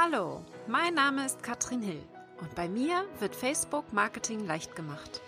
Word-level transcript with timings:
Hallo, 0.00 0.44
mein 0.68 0.94
Name 0.94 1.26
ist 1.26 1.42
Katrin 1.42 1.82
Hill 1.82 2.00
und 2.40 2.54
bei 2.54 2.68
mir 2.68 3.04
wird 3.18 3.34
Facebook 3.34 3.92
Marketing 3.92 4.46
leicht 4.46 4.76
gemacht. 4.76 5.20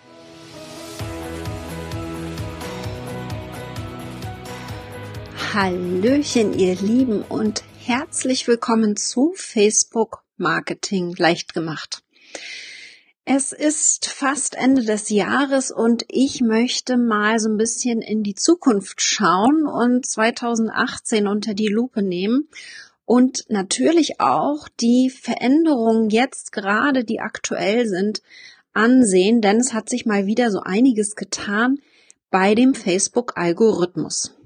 Hallöchen, 5.53 6.57
ihr 6.57 6.77
Lieben 6.77 7.23
und 7.23 7.65
herzlich 7.81 8.47
willkommen 8.47 8.95
zu 8.95 9.33
Facebook 9.35 10.23
Marketing 10.37 11.17
leicht 11.17 11.53
gemacht. 11.53 12.05
Es 13.25 13.53
ist 13.53 14.07
fast 14.07 14.55
Ende 14.55 14.85
des 14.85 15.09
Jahres 15.09 15.73
und 15.73 16.05
ich 16.07 16.43
möchte 16.43 16.97
mal 16.97 17.41
so 17.41 17.49
ein 17.49 17.57
bisschen 17.57 18.03
in 18.03 18.23
die 18.23 18.37
Zukunft 18.37 19.03
schauen 19.03 19.67
und 19.67 20.07
2018 20.07 21.27
unter 21.27 21.55
die 21.55 21.69
Lupe 21.69 22.03
nehmen 22.03 22.49
und 23.11 23.47
natürlich 23.49 24.21
auch 24.21 24.69
die 24.81 25.11
Veränderungen 25.11 26.11
jetzt 26.11 26.53
gerade, 26.53 27.03
die 27.03 27.19
aktuell 27.19 27.89
sind, 27.89 28.23
ansehen, 28.73 29.41
denn 29.41 29.57
es 29.57 29.75
hat 29.75 29.89
sich 29.89 30.07
mal 30.07 30.27
wieder 30.27 30.53
so 30.53 30.61
einiges 30.61 31.17
getan 31.17 31.81
bei 32.31 32.55
dem 32.55 32.73
Facebook-Algorithmus. 32.73 34.37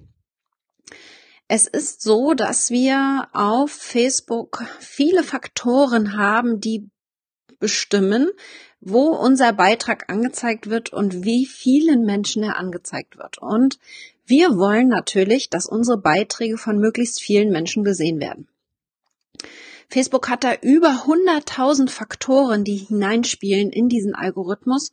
Es 1.47 1.67
ist 1.67 2.01
so, 2.01 2.33
dass 2.33 2.71
wir 2.71 3.29
auf 3.35 3.71
Facebook 3.71 4.65
viele 4.81 5.23
Faktoren 5.23 6.17
haben, 6.17 6.59
die 6.59 6.89
bestimmen, 7.59 8.31
wo 8.81 9.09
unser 9.09 9.53
Beitrag 9.53 10.11
angezeigt 10.11 10.71
wird 10.71 10.91
und 10.91 11.23
wie 11.23 11.45
vielen 11.45 12.07
Menschen 12.07 12.43
er 12.43 12.57
angezeigt 12.57 13.19
wird. 13.19 13.37
Und 13.37 13.79
wir 14.25 14.57
wollen 14.57 14.89
natürlich, 14.89 15.51
dass 15.51 15.67
unsere 15.67 15.99
Beiträge 15.99 16.57
von 16.57 16.79
möglichst 16.79 17.21
vielen 17.21 17.51
Menschen 17.51 17.85
gesehen 17.85 18.21
werden. 18.21 18.49
Facebook 19.89 20.29
hat 20.29 20.45
da 20.45 20.55
über 20.61 21.05
100.000 21.07 21.89
Faktoren, 21.89 22.65
die 22.65 22.77
hineinspielen 22.77 23.71
in 23.71 23.89
diesen 23.89 24.15
Algorithmus 24.15 24.93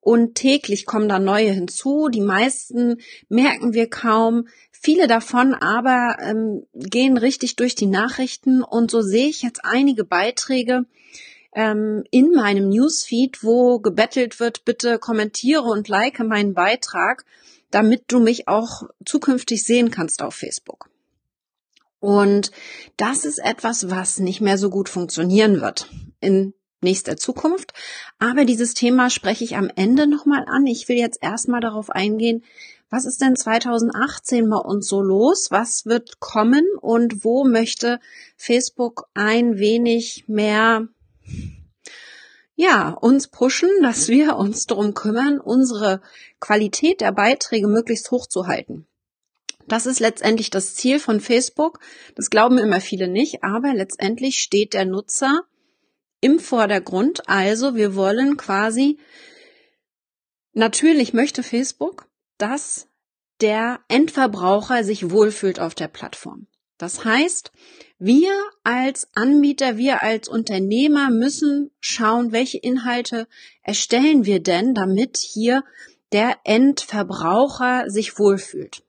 und 0.00 0.36
täglich 0.36 0.86
kommen 0.86 1.08
da 1.08 1.18
neue 1.18 1.50
hinzu. 1.50 2.08
Die 2.08 2.20
meisten 2.20 2.98
merken 3.28 3.74
wir 3.74 3.90
kaum. 3.90 4.46
Viele 4.70 5.08
davon 5.08 5.52
aber 5.52 6.18
ähm, 6.20 6.64
gehen 6.74 7.16
richtig 7.16 7.56
durch 7.56 7.74
die 7.74 7.86
Nachrichten 7.86 8.62
und 8.62 8.90
so 8.90 9.02
sehe 9.02 9.26
ich 9.28 9.42
jetzt 9.42 9.64
einige 9.64 10.04
Beiträge 10.04 10.84
ähm, 11.56 12.04
in 12.12 12.30
meinem 12.30 12.68
Newsfeed, 12.68 13.42
wo 13.42 13.80
gebettelt 13.80 14.38
wird, 14.38 14.64
bitte 14.64 15.00
kommentiere 15.00 15.62
und 15.62 15.88
like 15.88 16.20
meinen 16.20 16.54
Beitrag, 16.54 17.24
damit 17.72 18.04
du 18.06 18.20
mich 18.20 18.46
auch 18.46 18.84
zukünftig 19.04 19.64
sehen 19.64 19.90
kannst 19.90 20.22
auf 20.22 20.34
Facebook. 20.34 20.88
Und 22.06 22.52
das 22.96 23.24
ist 23.24 23.38
etwas, 23.38 23.90
was 23.90 24.20
nicht 24.20 24.40
mehr 24.40 24.58
so 24.58 24.70
gut 24.70 24.88
funktionieren 24.88 25.60
wird 25.60 25.88
in 26.20 26.54
nächster 26.80 27.16
Zukunft. 27.16 27.72
Aber 28.20 28.44
dieses 28.44 28.74
Thema 28.74 29.10
spreche 29.10 29.42
ich 29.42 29.56
am 29.56 29.68
Ende 29.74 30.06
nochmal 30.06 30.44
an. 30.46 30.68
Ich 30.68 30.88
will 30.88 30.98
jetzt 30.98 31.18
erstmal 31.20 31.60
darauf 31.60 31.90
eingehen, 31.90 32.44
was 32.90 33.06
ist 33.06 33.22
denn 33.22 33.34
2018 33.34 34.48
bei 34.48 34.56
uns 34.56 34.86
so 34.86 35.02
los? 35.02 35.48
Was 35.50 35.84
wird 35.86 36.20
kommen 36.20 36.64
und 36.80 37.24
wo 37.24 37.42
möchte 37.42 37.98
Facebook 38.36 39.08
ein 39.14 39.58
wenig 39.58 40.26
mehr 40.28 40.86
ja, 42.54 42.90
uns 42.90 43.26
pushen, 43.26 43.68
dass 43.82 44.06
wir 44.06 44.36
uns 44.36 44.66
darum 44.66 44.94
kümmern, 44.94 45.40
unsere 45.40 46.00
Qualität 46.38 47.00
der 47.00 47.10
Beiträge 47.10 47.66
möglichst 47.66 48.12
hoch 48.12 48.28
zu 48.28 48.46
halten. 48.46 48.86
Das 49.68 49.86
ist 49.86 50.00
letztendlich 50.00 50.50
das 50.50 50.74
Ziel 50.74 51.00
von 51.00 51.20
Facebook. 51.20 51.80
Das 52.14 52.30
glauben 52.30 52.58
immer 52.58 52.80
viele 52.80 53.08
nicht, 53.08 53.42
aber 53.42 53.74
letztendlich 53.74 54.40
steht 54.40 54.74
der 54.74 54.84
Nutzer 54.84 55.42
im 56.20 56.38
Vordergrund. 56.38 57.28
Also 57.28 57.74
wir 57.74 57.94
wollen 57.94 58.36
quasi, 58.36 58.98
natürlich 60.52 61.12
möchte 61.12 61.42
Facebook, 61.42 62.08
dass 62.38 62.88
der 63.40 63.80
Endverbraucher 63.88 64.84
sich 64.84 65.10
wohlfühlt 65.10 65.60
auf 65.60 65.74
der 65.74 65.88
Plattform. 65.88 66.46
Das 66.78 67.04
heißt, 67.04 67.52
wir 67.98 68.32
als 68.62 69.08
Anbieter, 69.14 69.78
wir 69.78 70.02
als 70.02 70.28
Unternehmer 70.28 71.10
müssen 71.10 71.70
schauen, 71.80 72.32
welche 72.32 72.58
Inhalte 72.58 73.26
erstellen 73.62 74.26
wir 74.26 74.40
denn, 74.40 74.74
damit 74.74 75.16
hier 75.16 75.64
der 76.12 76.36
Endverbraucher 76.44 77.90
sich 77.90 78.18
wohlfühlt. 78.18 78.85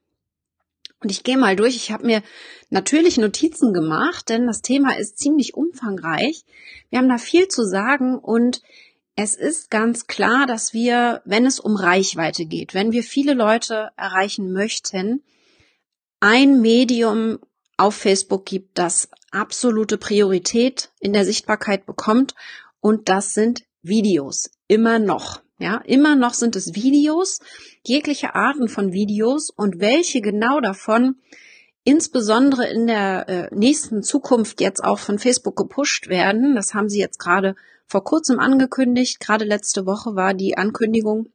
Und 1.00 1.10
ich 1.10 1.22
gehe 1.22 1.38
mal 1.38 1.54
durch. 1.54 1.76
Ich 1.76 1.92
habe 1.92 2.06
mir 2.06 2.22
natürlich 2.70 3.18
Notizen 3.18 3.72
gemacht, 3.72 4.28
denn 4.28 4.46
das 4.46 4.62
Thema 4.62 4.98
ist 4.98 5.18
ziemlich 5.18 5.54
umfangreich. 5.54 6.44
Wir 6.90 6.98
haben 6.98 7.08
da 7.08 7.18
viel 7.18 7.48
zu 7.48 7.64
sagen 7.64 8.18
und 8.18 8.62
es 9.14 9.34
ist 9.34 9.70
ganz 9.70 10.06
klar, 10.06 10.46
dass 10.46 10.72
wir, 10.72 11.22
wenn 11.24 11.46
es 11.46 11.60
um 11.60 11.76
Reichweite 11.76 12.46
geht, 12.46 12.74
wenn 12.74 12.92
wir 12.92 13.02
viele 13.02 13.34
Leute 13.34 13.90
erreichen 13.96 14.52
möchten, 14.52 15.22
ein 16.20 16.60
Medium 16.60 17.38
auf 17.76 17.94
Facebook 17.94 18.44
gibt, 18.44 18.78
das 18.78 19.08
absolute 19.30 19.98
Priorität 19.98 20.90
in 21.00 21.12
der 21.12 21.24
Sichtbarkeit 21.24 21.86
bekommt 21.86 22.34
und 22.80 23.08
das 23.08 23.34
sind 23.34 23.64
Videos. 23.82 24.50
Immer 24.66 24.98
noch. 24.98 25.40
Ja, 25.58 25.78
immer 25.84 26.14
noch 26.14 26.34
sind 26.34 26.54
es 26.54 26.74
Videos, 26.74 27.40
jegliche 27.82 28.34
Arten 28.34 28.68
von 28.68 28.92
Videos 28.92 29.50
und 29.50 29.80
welche 29.80 30.20
genau 30.20 30.60
davon 30.60 31.16
insbesondere 31.82 32.68
in 32.68 32.86
der 32.86 33.28
äh, 33.28 33.48
nächsten 33.54 34.02
Zukunft 34.02 34.60
jetzt 34.60 34.84
auch 34.84 34.98
von 34.98 35.18
Facebook 35.18 35.56
gepusht 35.56 36.08
werden. 36.08 36.54
Das 36.54 36.74
haben 36.74 36.88
sie 36.88 37.00
jetzt 37.00 37.18
gerade 37.18 37.56
vor 37.86 38.04
kurzem 38.04 38.38
angekündigt. 38.38 39.20
Gerade 39.20 39.44
letzte 39.44 39.86
Woche 39.86 40.14
war 40.14 40.34
die 40.34 40.56
Ankündigung. 40.56 41.30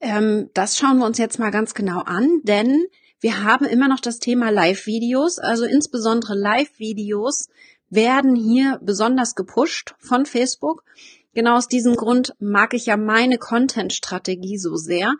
Ähm, 0.00 0.50
das 0.54 0.76
schauen 0.78 0.98
wir 0.98 1.06
uns 1.06 1.18
jetzt 1.18 1.38
mal 1.38 1.50
ganz 1.50 1.74
genau 1.74 2.00
an, 2.00 2.40
denn 2.42 2.84
wir 3.20 3.44
haben 3.44 3.64
immer 3.64 3.88
noch 3.88 4.00
das 4.00 4.18
Thema 4.18 4.50
Live-Videos, 4.50 5.38
also 5.38 5.64
insbesondere 5.64 6.34
Live-Videos 6.34 7.48
werden 7.90 8.34
hier 8.34 8.78
besonders 8.82 9.34
gepusht 9.34 9.94
von 9.98 10.24
Facebook. 10.24 10.84
Genau 11.32 11.56
aus 11.56 11.68
diesem 11.68 11.94
Grund 11.94 12.34
mag 12.40 12.74
ich 12.74 12.86
ja 12.86 12.96
meine 12.96 13.38
Content-Strategie 13.38 14.58
so 14.58 14.74
sehr. 14.76 15.14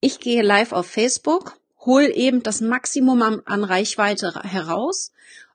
Ich 0.00 0.20
gehe 0.20 0.42
live 0.42 0.72
auf 0.72 0.86
Facebook, 0.86 1.56
hol 1.84 2.02
eben 2.02 2.42
das 2.42 2.60
Maximum 2.60 3.42
an 3.44 3.64
Reichweite 3.64 4.32
heraus. 4.44 5.12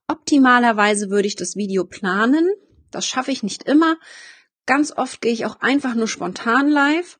Optimalerweise 0.07 1.09
würde 1.09 1.27
ich 1.27 1.35
das 1.35 1.55
Video 1.55 1.85
planen. 1.85 2.49
Das 2.91 3.05
schaffe 3.05 3.31
ich 3.31 3.41
nicht 3.41 3.63
immer. 3.63 3.95
Ganz 4.65 4.91
oft 4.91 5.21
gehe 5.21 5.31
ich 5.31 5.45
auch 5.45 5.61
einfach 5.61 5.95
nur 5.95 6.07
spontan 6.07 6.67
live. 6.67 7.17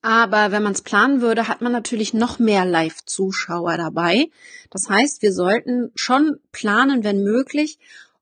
Aber 0.00 0.52
wenn 0.52 0.62
man 0.62 0.72
es 0.72 0.82
planen 0.82 1.20
würde, 1.20 1.48
hat 1.48 1.60
man 1.60 1.72
natürlich 1.72 2.14
noch 2.14 2.38
mehr 2.38 2.64
Live-Zuschauer 2.64 3.76
dabei. 3.76 4.30
Das 4.70 4.88
heißt, 4.88 5.22
wir 5.22 5.32
sollten 5.32 5.90
schon 5.96 6.38
planen, 6.52 7.02
wenn 7.02 7.24
möglich, 7.24 7.78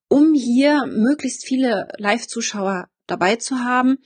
um 0.09 0.33
hier 0.33 0.87
möglichst 0.87 1.45
viele 1.45 1.89
Live-Zuschauer 1.99 2.89
dabei 3.07 3.37
zu 3.37 3.59
haben. 3.61 3.99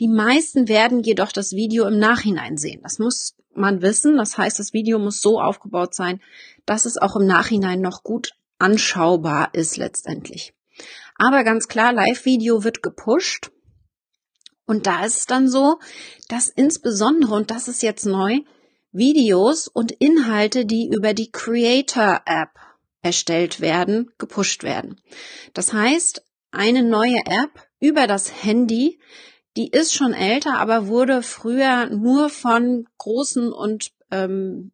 Die 0.00 0.08
meisten 0.08 0.68
werden 0.68 1.02
jedoch 1.02 1.32
das 1.32 1.52
Video 1.52 1.86
im 1.86 1.98
Nachhinein 1.98 2.56
sehen. 2.56 2.80
Das 2.82 2.98
muss 2.98 3.36
man 3.54 3.82
wissen. 3.82 4.16
Das 4.16 4.36
heißt, 4.38 4.58
das 4.58 4.72
Video 4.72 4.98
muss 4.98 5.20
so 5.20 5.40
aufgebaut 5.40 5.94
sein, 5.94 6.20
dass 6.66 6.86
es 6.86 6.96
auch 6.96 7.16
im 7.16 7.26
Nachhinein 7.26 7.80
noch 7.80 8.02
gut 8.02 8.32
anschaubar 8.58 9.50
ist 9.52 9.76
letztendlich. 9.76 10.54
Aber 11.16 11.44
ganz 11.44 11.68
klar, 11.68 11.92
Live-Video 11.92 12.64
wird 12.64 12.82
gepusht. 12.82 13.50
Und 14.66 14.86
da 14.86 15.04
ist 15.04 15.18
es 15.18 15.26
dann 15.26 15.48
so, 15.48 15.78
dass 16.28 16.48
insbesondere, 16.48 17.34
und 17.34 17.50
das 17.50 17.68
ist 17.68 17.82
jetzt 17.82 18.06
neu, 18.06 18.40
Videos 18.92 19.68
und 19.68 19.92
Inhalte, 19.92 20.64
die 20.64 20.90
über 20.92 21.14
die 21.14 21.30
Creator 21.30 22.22
App 22.26 22.50
erstellt 23.02 23.60
werden, 23.60 24.10
gepusht 24.18 24.62
werden. 24.62 25.00
Das 25.52 25.72
heißt, 25.72 26.24
eine 26.50 26.82
neue 26.82 27.18
App 27.26 27.68
über 27.84 28.06
das 28.06 28.42
Handy, 28.42 28.98
die 29.58 29.68
ist 29.68 29.92
schon 29.92 30.14
älter, 30.14 30.58
aber 30.58 30.88
wurde 30.88 31.22
früher 31.22 31.86
nur 31.90 32.30
von 32.30 32.88
großen 32.96 33.52
und 33.52 33.92
ähm, 34.10 34.72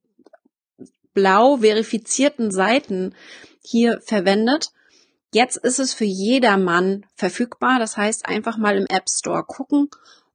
blau 1.12 1.56
verifizierten 1.56 2.52
Seiten 2.52 3.14
hier 3.62 4.00
verwendet. 4.00 4.70
Jetzt 5.34 5.56
ist 5.56 5.80
es 5.80 5.92
für 5.92 6.04
jedermann 6.04 7.04
verfügbar. 7.16 7.80
Das 7.80 7.96
heißt, 7.96 8.26
einfach 8.26 8.56
mal 8.56 8.76
im 8.76 8.86
App 8.86 9.08
Store 9.10 9.42
gucken 9.44 9.88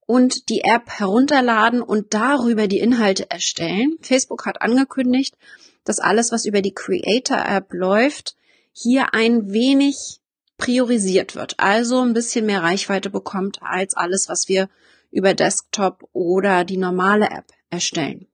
und 0.05 0.49
die 0.49 0.61
App 0.65 0.89
herunterladen 0.89 1.81
und 1.81 2.13
darüber 2.13 2.67
die 2.67 2.79
Inhalte 2.79 3.31
erstellen. 3.31 3.97
Facebook 4.01 4.45
hat 4.45 4.61
angekündigt, 4.61 5.37
dass 5.85 5.99
alles, 5.99 6.33
was 6.33 6.45
über 6.45 6.61
die 6.61 6.73
Creator 6.73 7.37
App 7.37 7.73
läuft, 7.73 8.35
hier 8.73 9.13
ein 9.13 9.53
wenig 9.53 10.19
priorisiert 10.57 11.35
wird, 11.35 11.59
also 11.59 12.01
ein 12.01 12.13
bisschen 12.13 12.45
mehr 12.45 12.63
Reichweite 12.63 13.09
bekommt 13.09 13.59
als 13.61 13.95
alles, 13.95 14.29
was 14.29 14.47
wir 14.47 14.69
über 15.11 15.33
Desktop 15.33 16.07
oder 16.13 16.63
die 16.63 16.77
normale 16.77 17.29
App 17.29 17.45
erstellen. 17.69 18.27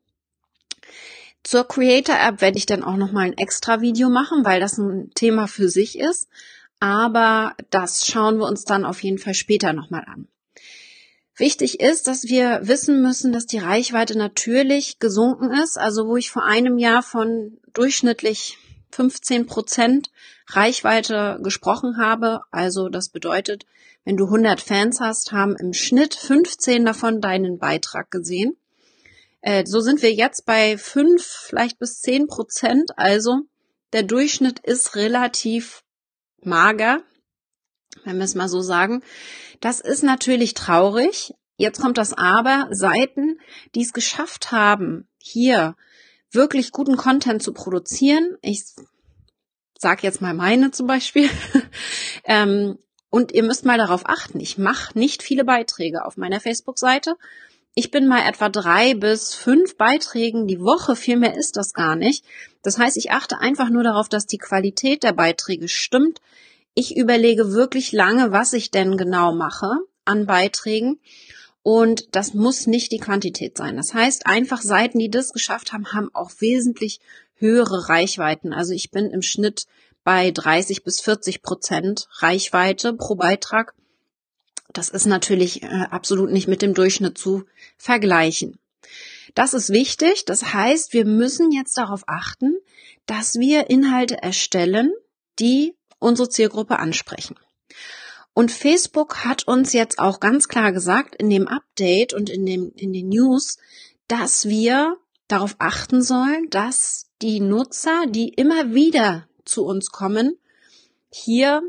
Zur 1.44 1.68
Creator 1.68 2.16
App 2.20 2.42
werde 2.42 2.58
ich 2.58 2.68
dann 2.68 2.84
auch 2.84 2.98
noch 2.98 3.12
mal 3.12 3.26
ein 3.26 3.38
extra 3.38 3.82
Video 3.82 4.10
machen, 4.10 4.46
weil 4.46 4.60
das 4.60 4.78
ein 4.78 5.12
Thema 5.16 5.48
für 5.48 5.70
sich 5.70 5.98
ist. 5.98 6.28
aber 6.80 7.56
das 7.70 8.08
schauen 8.08 8.40
wir 8.40 8.48
uns 8.48 8.66
dann 8.66 8.86
auf 8.86 9.04
jeden 9.04 9.20
Fall 9.20 9.36
später 9.36 9.72
nochmal 9.72 10.04
an. 10.08 10.28
Wichtig 11.36 11.80
ist, 11.80 12.08
dass 12.08 12.26
wir 12.26 12.62
wissen 12.64 13.02
müssen, 13.02 13.32
dass 13.32 13.46
die 13.46 13.60
Reichweite 13.60 14.18
natürlich 14.18 15.00
gesunken 15.00 15.52
ist. 15.52 15.78
Also 15.78 16.08
wo 16.08 16.18
ich 16.18 16.32
vor 16.32 16.44
einem 16.44 16.78
Jahr 16.78 17.04
von 17.04 17.58
durchschnittlich 17.74 18.58
15 18.92 19.46
Prozent 19.46 20.12
Reichweite 20.48 21.40
gesprochen 21.42 21.98
habe. 21.98 22.42
Also 22.52 22.90
das 22.90 23.10
bedeutet, 23.10 23.66
wenn 24.04 24.18
du 24.18 24.26
100 24.26 24.60
Fans 24.62 25.00
hast, 25.00 25.32
haben 25.32 25.56
im 25.56 25.74
Schnitt 25.74 26.16
15 26.16 26.86
davon 26.86 27.22
deinen 27.22 27.60
Beitrag 27.60 28.12
gesehen. 28.12 28.58
Äh, 29.42 29.66
so 29.66 29.80
sind 29.80 30.02
wir 30.02 30.14
jetzt 30.14 30.46
bei 30.46 30.78
5, 30.78 31.24
vielleicht 31.24 31.80
bis 31.80 32.02
10 32.02 32.28
Prozent. 32.28 32.92
Also 32.98 33.42
der 33.94 34.04
Durchschnitt 34.04 34.60
ist 34.60 34.96
relativ 34.96 35.84
mager, 36.42 37.02
wenn 38.04 38.18
wir 38.18 38.26
es 38.26 38.36
mal 38.36 38.50
so 38.50 38.62
sagen. 38.62 39.04
Das 39.60 39.80
ist 39.80 40.04
natürlich 40.04 40.54
traurig. 40.54 41.34
Jetzt 41.58 41.80
kommt 41.80 41.98
das 41.98 42.14
Aber. 42.14 42.68
Seiten, 42.72 43.40
die 43.76 43.82
es 43.82 43.94
geschafft 43.94 44.52
haben, 44.52 45.08
hier 45.20 45.76
wirklich 46.32 46.72
guten 46.72 46.98
Content 46.98 47.42
zu 47.44 47.54
produzieren. 47.54 48.38
Ich 48.42 48.64
sag 49.78 50.04
jetzt 50.04 50.22
mal 50.22 50.34
meine 50.34 50.72
zum 50.72 50.88
Beispiel. 50.88 51.30
ähm, 52.24 52.78
und 53.10 53.34
ihr 53.34 53.44
müsst 53.44 53.66
mal 53.66 53.78
darauf 53.78 54.04
achten. 54.06 54.40
Ich 54.40 54.58
mache 54.58 54.98
nicht 54.98 55.22
viele 55.22 55.44
Beiträge 55.44 56.06
auf 56.06 56.18
meiner 56.18 56.40
Facebook-Seite. 56.40 57.16
Ich 57.74 57.92
bin 57.92 58.08
mal 58.08 58.28
etwa 58.28 58.50
drei 58.50 58.94
bis 58.94 59.34
fünf 59.34 59.78
Beiträgen 59.78 60.48
die 60.48 60.62
Woche. 60.62 60.96
Viel 60.96 61.18
mehr 61.18 61.36
ist 61.36 61.58
das 61.58 61.74
gar 61.74 61.96
nicht. 61.96 62.26
Das 62.64 62.78
heißt, 62.78 62.98
ich 62.98 63.12
achte 63.12 63.40
einfach 63.40 63.70
nur 63.70 63.84
darauf, 63.84 64.10
dass 64.10 64.28
die 64.28 64.38
Qualität 64.38 65.04
der 65.04 65.14
Beiträge 65.14 65.68
stimmt. 65.68 66.22
Ich 66.74 66.96
überlege 66.96 67.52
wirklich 67.52 67.92
lange, 67.92 68.32
was 68.32 68.54
ich 68.54 68.72
denn 68.72 68.98
genau 68.98 69.34
mache 69.34 69.72
an 70.06 70.26
Beiträgen. 70.26 71.00
Und 71.64 72.16
das 72.16 72.34
muss 72.34 72.66
nicht 72.66 72.92
die 72.92 73.00
Quantität 73.00 73.58
sein. 73.58 73.78
Das 73.78 73.94
heißt, 73.94 74.26
einfach 74.26 74.62
Seiten, 74.62 74.98
die 74.98 75.12
das 75.12 75.32
geschafft 75.32 75.74
haben, 75.74 75.94
haben 75.94 76.10
auch 76.14 76.32
wesentlich 76.40 77.00
höhere 77.36 77.90
Reichweiten. 77.90 78.54
Also 78.54 78.74
ich 78.74 78.92
bin 78.92 79.12
im 79.12 79.22
Schnitt 79.22 79.68
bei 80.04 80.32
30 80.32 80.84
bis 80.84 81.02
40 81.02 81.42
Prozent 81.44 82.08
Reichweite 82.20 82.94
pro 82.94 83.16
Beitrag. 83.16 83.76
Das 84.74 84.90
ist 84.90 85.06
natürlich 85.06 85.64
äh, 85.64 85.68
absolut 85.92 86.32
nicht 86.32 86.48
mit 86.48 86.62
dem 86.62 86.74
Durchschnitt 86.74 87.18
zu 87.18 87.44
vergleichen. 87.78 88.58
Das 89.36 89.54
ist 89.54 89.70
wichtig. 89.70 90.26
Das 90.26 90.54
heißt, 90.54 90.94
wir 90.94 91.06
müssen 91.06 91.52
jetzt 91.52 91.78
darauf 91.78 92.04
achten, 92.08 92.56
dass 93.06 93.36
wir 93.36 93.70
Inhalte 93.70 94.22
erstellen, 94.22 94.94
die 95.40 95.76
unsere 96.00 96.30
Zielgruppe 96.30 96.80
ansprechen. 96.80 97.36
Und 98.34 98.52
Facebook 98.52 99.26
hat 99.26 99.48
uns 99.48 99.74
jetzt 99.74 100.00
auch 100.00 100.20
ganz 100.20 100.48
klar 100.48 100.72
gesagt 100.72 101.16
in 101.16 101.30
dem 101.30 101.48
Update 101.48 102.14
und 102.14 102.30
in, 102.30 102.46
dem, 102.46 102.72
in 102.76 102.94
den 102.94 103.10
News, 103.10 103.58
dass 104.08 104.48
wir 104.48 104.98
darauf 105.28 105.56
achten 105.60 106.02
sollen, 106.02 106.50
dass 106.50 107.08
die 107.22 107.40
Nutzer, 107.40 108.06
die 108.08 108.30
immer 108.30 108.74
wieder 108.74 109.28
zu 109.46 109.66
uns 109.66 109.92
kommen, 109.92 110.38
hier 111.10 111.62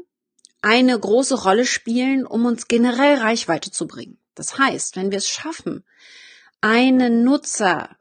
eine 0.61 0.99
große 0.99 1.43
Rolle 1.43 1.67
spielen, 1.67 2.27
um 2.27 2.47
uns 2.47 2.69
generell 2.69 3.19
Reichweite 3.19 3.71
zu 3.71 3.87
bringen. 3.87 4.19
Das 4.35 4.59
heißt, 4.59 4.97
wenn 4.97 5.11
wir 5.11 5.19
es 5.19 5.29
schaffen, 5.29 5.85
einen 6.61 7.25
Nutzer 7.25 7.97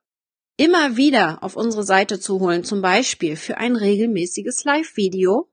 immer 0.55 0.95
wieder 0.95 1.43
auf 1.43 1.55
unsere 1.55 1.83
Seite 1.83 2.19
zu 2.19 2.39
holen, 2.39 2.63
zum 2.63 2.81
Beispiel 2.81 3.35
für 3.35 3.57
ein 3.57 3.75
regelmäßiges 3.75 4.63
Live-Video, 4.63 5.50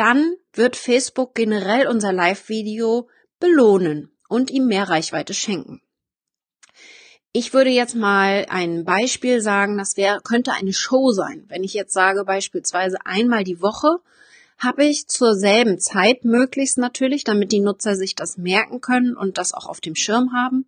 dann 0.00 0.34
wird 0.54 0.76
Facebook 0.76 1.34
generell 1.34 1.86
unser 1.86 2.10
Live-Video 2.10 3.10
belohnen 3.38 4.10
und 4.30 4.50
ihm 4.50 4.66
mehr 4.66 4.88
Reichweite 4.88 5.34
schenken. 5.34 5.82
Ich 7.32 7.52
würde 7.52 7.68
jetzt 7.68 7.94
mal 7.94 8.46
ein 8.48 8.86
Beispiel 8.86 9.42
sagen, 9.42 9.76
das 9.76 9.98
wäre, 9.98 10.22
könnte 10.22 10.52
eine 10.52 10.72
Show 10.72 11.10
sein. 11.12 11.44
Wenn 11.48 11.64
ich 11.64 11.74
jetzt 11.74 11.92
sage, 11.92 12.24
beispielsweise 12.24 12.96
einmal 13.04 13.44
die 13.44 13.60
Woche, 13.60 13.98
habe 14.56 14.86
ich 14.86 15.06
zur 15.06 15.34
selben 15.34 15.78
Zeit 15.78 16.24
möglichst 16.24 16.78
natürlich, 16.78 17.24
damit 17.24 17.52
die 17.52 17.60
Nutzer 17.60 17.94
sich 17.94 18.14
das 18.14 18.38
merken 18.38 18.80
können 18.80 19.14
und 19.14 19.36
das 19.36 19.52
auch 19.52 19.66
auf 19.66 19.82
dem 19.82 19.96
Schirm 19.96 20.32
haben, 20.32 20.64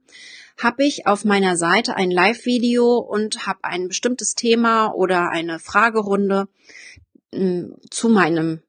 habe 0.63 0.85
ich 0.85 1.07
auf 1.07 1.25
meiner 1.25 1.57
Seite 1.57 1.97
ein 1.97 2.11
Live-Video 2.11 2.99
und 2.99 3.47
habe 3.47 3.61
ein 3.63 3.89
bestimmtes 3.89 4.35
Thema 4.35 4.93
oder 4.93 5.31
eine 5.31 5.59
Fragerunde 5.59 6.49
hm, 7.35 7.77
zu 7.89 8.11
meinem 8.11 8.61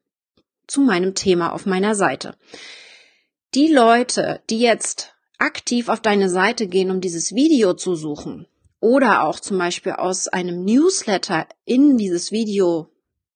zu 0.66 0.80
meinem 0.80 1.14
Thema 1.14 1.52
auf 1.52 1.66
meiner 1.66 1.94
Seite. 1.94 2.34
Die 3.54 3.72
Leute, 3.72 4.40
die 4.50 4.58
jetzt 4.58 5.14
aktiv 5.38 5.88
auf 5.88 6.00
deine 6.00 6.28
Seite 6.28 6.66
gehen, 6.66 6.90
um 6.90 7.00
dieses 7.00 7.34
Video 7.34 7.74
zu 7.74 7.94
suchen 7.94 8.46
oder 8.80 9.24
auch 9.24 9.40
zum 9.40 9.58
Beispiel 9.58 9.92
aus 9.92 10.28
einem 10.28 10.64
Newsletter 10.64 11.46
in 11.64 11.96
dieses 11.96 12.32
Video 12.32 12.90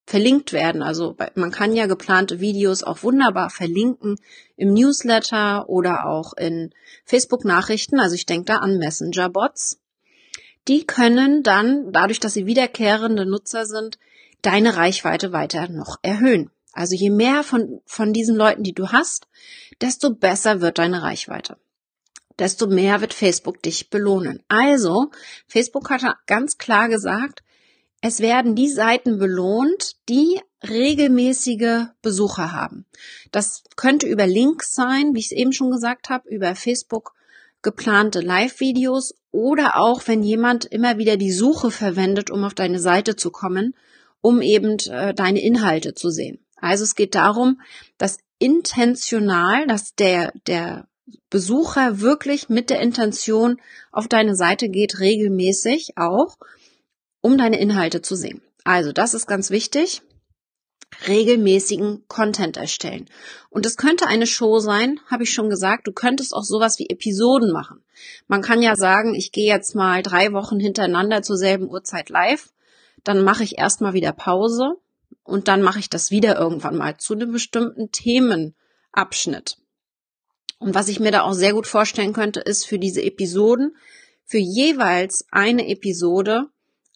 verlinkt 0.08 0.52
werden. 0.52 0.82
Also 0.82 1.16
man 1.34 1.50
kann 1.50 1.74
ja 1.74 1.86
geplante 1.86 2.40
Videos 2.40 2.82
auch 2.82 3.02
wunderbar 3.02 3.50
verlinken 3.50 4.16
im 4.56 4.72
Newsletter 4.72 5.68
oder 5.68 6.06
auch 6.06 6.32
in 6.32 6.70
Facebook-Nachrichten. 7.04 8.00
Also 8.00 8.14
ich 8.14 8.26
denke 8.26 8.46
da 8.46 8.56
an 8.56 8.78
Messenger-Bots. 8.78 9.80
Die 10.66 10.86
können 10.86 11.42
dann, 11.42 11.92
dadurch, 11.92 12.20
dass 12.20 12.34
sie 12.34 12.46
wiederkehrende 12.46 13.26
Nutzer 13.26 13.66
sind, 13.66 13.98
deine 14.42 14.76
Reichweite 14.76 15.32
weiter 15.32 15.68
noch 15.68 15.98
erhöhen. 16.02 16.50
Also 16.72 16.94
je 16.94 17.10
mehr 17.10 17.42
von, 17.42 17.80
von 17.86 18.12
diesen 18.12 18.36
Leuten, 18.36 18.62
die 18.62 18.74
du 18.74 18.88
hast, 18.88 19.26
desto 19.80 20.14
besser 20.14 20.60
wird 20.60 20.78
deine 20.78 21.02
Reichweite. 21.02 21.56
Desto 22.38 22.68
mehr 22.68 23.00
wird 23.00 23.14
Facebook 23.14 23.62
dich 23.62 23.90
belohnen. 23.90 24.42
Also, 24.48 25.10
Facebook 25.48 25.90
hat 25.90 26.02
ganz 26.26 26.56
klar 26.56 26.88
gesagt, 26.88 27.42
es 28.00 28.20
werden 28.20 28.54
die 28.54 28.68
Seiten 28.68 29.18
belohnt, 29.18 29.96
die 30.08 30.40
regelmäßige 30.62 31.86
Besucher 32.00 32.52
haben. 32.52 32.86
Das 33.32 33.64
könnte 33.76 34.06
über 34.06 34.26
Links 34.26 34.72
sein, 34.72 35.14
wie 35.14 35.20
ich 35.20 35.26
es 35.26 35.32
eben 35.32 35.52
schon 35.52 35.70
gesagt 35.70 36.10
habe, 36.10 36.28
über 36.28 36.54
Facebook 36.54 37.14
geplante 37.62 38.20
Live-Videos 38.20 39.14
oder 39.32 39.76
auch, 39.76 40.02
wenn 40.06 40.22
jemand 40.22 40.64
immer 40.64 40.98
wieder 40.98 41.16
die 41.16 41.32
Suche 41.32 41.70
verwendet, 41.72 42.30
um 42.30 42.44
auf 42.44 42.54
deine 42.54 42.78
Seite 42.78 43.16
zu 43.16 43.30
kommen, 43.30 43.74
um 44.20 44.42
eben 44.42 44.78
äh, 44.90 45.12
deine 45.12 45.40
Inhalte 45.40 45.94
zu 45.94 46.10
sehen. 46.10 46.38
Also 46.60 46.84
es 46.84 46.94
geht 46.94 47.14
darum, 47.14 47.60
dass 47.96 48.18
intentional, 48.38 49.66
dass 49.66 49.94
der, 49.94 50.32
der 50.46 50.86
Besucher 51.30 52.00
wirklich 52.00 52.48
mit 52.48 52.70
der 52.70 52.80
Intention 52.80 53.60
auf 53.92 54.08
deine 54.08 54.34
Seite 54.34 54.68
geht, 54.68 54.98
regelmäßig 55.00 55.96
auch, 55.96 56.36
um 57.20 57.38
deine 57.38 57.58
Inhalte 57.58 58.02
zu 58.02 58.14
sehen. 58.14 58.42
Also 58.64 58.92
das 58.92 59.14
ist 59.14 59.26
ganz 59.26 59.50
wichtig. 59.50 60.02
Regelmäßigen 61.06 62.04
Content 62.08 62.56
erstellen. 62.56 63.06
Und 63.50 63.66
es 63.66 63.76
könnte 63.76 64.06
eine 64.06 64.26
Show 64.26 64.58
sein, 64.58 65.00
habe 65.06 65.24
ich 65.24 65.32
schon 65.32 65.50
gesagt. 65.50 65.86
Du 65.86 65.92
könntest 65.92 66.34
auch 66.34 66.44
sowas 66.44 66.78
wie 66.78 66.88
Episoden 66.88 67.52
machen. 67.52 67.84
Man 68.26 68.40
kann 68.40 68.62
ja 68.62 68.74
sagen, 68.74 69.14
ich 69.14 69.32
gehe 69.32 69.52
jetzt 69.52 69.74
mal 69.74 70.02
drei 70.02 70.32
Wochen 70.32 70.58
hintereinander 70.58 71.22
zur 71.22 71.36
selben 71.36 71.68
Uhrzeit 71.68 72.08
live. 72.08 72.50
Dann 73.04 73.22
mache 73.22 73.44
ich 73.44 73.58
erstmal 73.58 73.92
wieder 73.92 74.12
Pause 74.12 74.76
und 75.22 75.48
dann 75.48 75.62
mache 75.62 75.78
ich 75.78 75.90
das 75.90 76.10
wieder 76.10 76.38
irgendwann 76.38 76.76
mal 76.76 76.96
zu 76.96 77.14
einem 77.14 77.32
bestimmten 77.32 77.92
Themenabschnitt. 77.92 79.58
Und 80.58 80.74
was 80.74 80.88
ich 80.88 81.00
mir 81.00 81.12
da 81.12 81.22
auch 81.22 81.34
sehr 81.34 81.52
gut 81.52 81.66
vorstellen 81.66 82.12
könnte, 82.12 82.40
ist 82.40 82.66
für 82.66 82.78
diese 82.78 83.02
Episoden, 83.02 83.76
für 84.24 84.38
jeweils 84.38 85.26
eine 85.30 85.68
Episode 85.68 86.46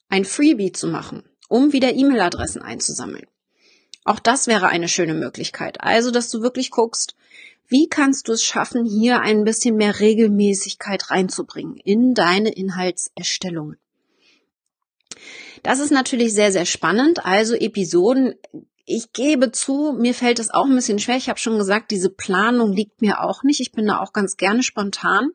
ein 0.08 0.24
Freebie 0.24 0.72
zu 0.72 0.88
machen, 0.88 1.22
um 1.48 1.72
wieder 1.72 1.94
E-Mail-Adressen 1.94 2.62
einzusammeln. 2.62 3.26
Auch 4.04 4.18
das 4.18 4.46
wäre 4.46 4.68
eine 4.68 4.88
schöne 4.88 5.14
Möglichkeit. 5.14 5.80
Also, 5.80 6.10
dass 6.10 6.28
du 6.28 6.42
wirklich 6.42 6.70
guckst, 6.70 7.14
wie 7.68 7.88
kannst 7.88 8.28
du 8.28 8.32
es 8.32 8.42
schaffen, 8.42 8.84
hier 8.84 9.20
ein 9.20 9.44
bisschen 9.44 9.76
mehr 9.76 10.00
Regelmäßigkeit 10.00 11.10
reinzubringen 11.10 11.76
in 11.76 12.12
deine 12.12 12.50
Inhaltserstellungen. 12.50 13.78
Das 15.62 15.78
ist 15.78 15.90
natürlich 15.90 16.34
sehr, 16.34 16.52
sehr 16.52 16.66
spannend. 16.66 17.24
Also 17.24 17.54
Episoden, 17.54 18.34
ich 18.84 19.12
gebe 19.12 19.52
zu, 19.52 19.96
mir 19.96 20.12
fällt 20.12 20.40
es 20.40 20.50
auch 20.50 20.66
ein 20.66 20.74
bisschen 20.74 20.98
schwer. 20.98 21.16
Ich 21.16 21.28
habe 21.28 21.38
schon 21.38 21.56
gesagt, 21.56 21.90
diese 21.90 22.10
Planung 22.10 22.72
liegt 22.72 23.00
mir 23.00 23.22
auch 23.22 23.44
nicht. 23.44 23.60
Ich 23.60 23.72
bin 23.72 23.86
da 23.86 24.00
auch 24.00 24.12
ganz 24.12 24.36
gerne 24.36 24.62
spontan. 24.62 25.30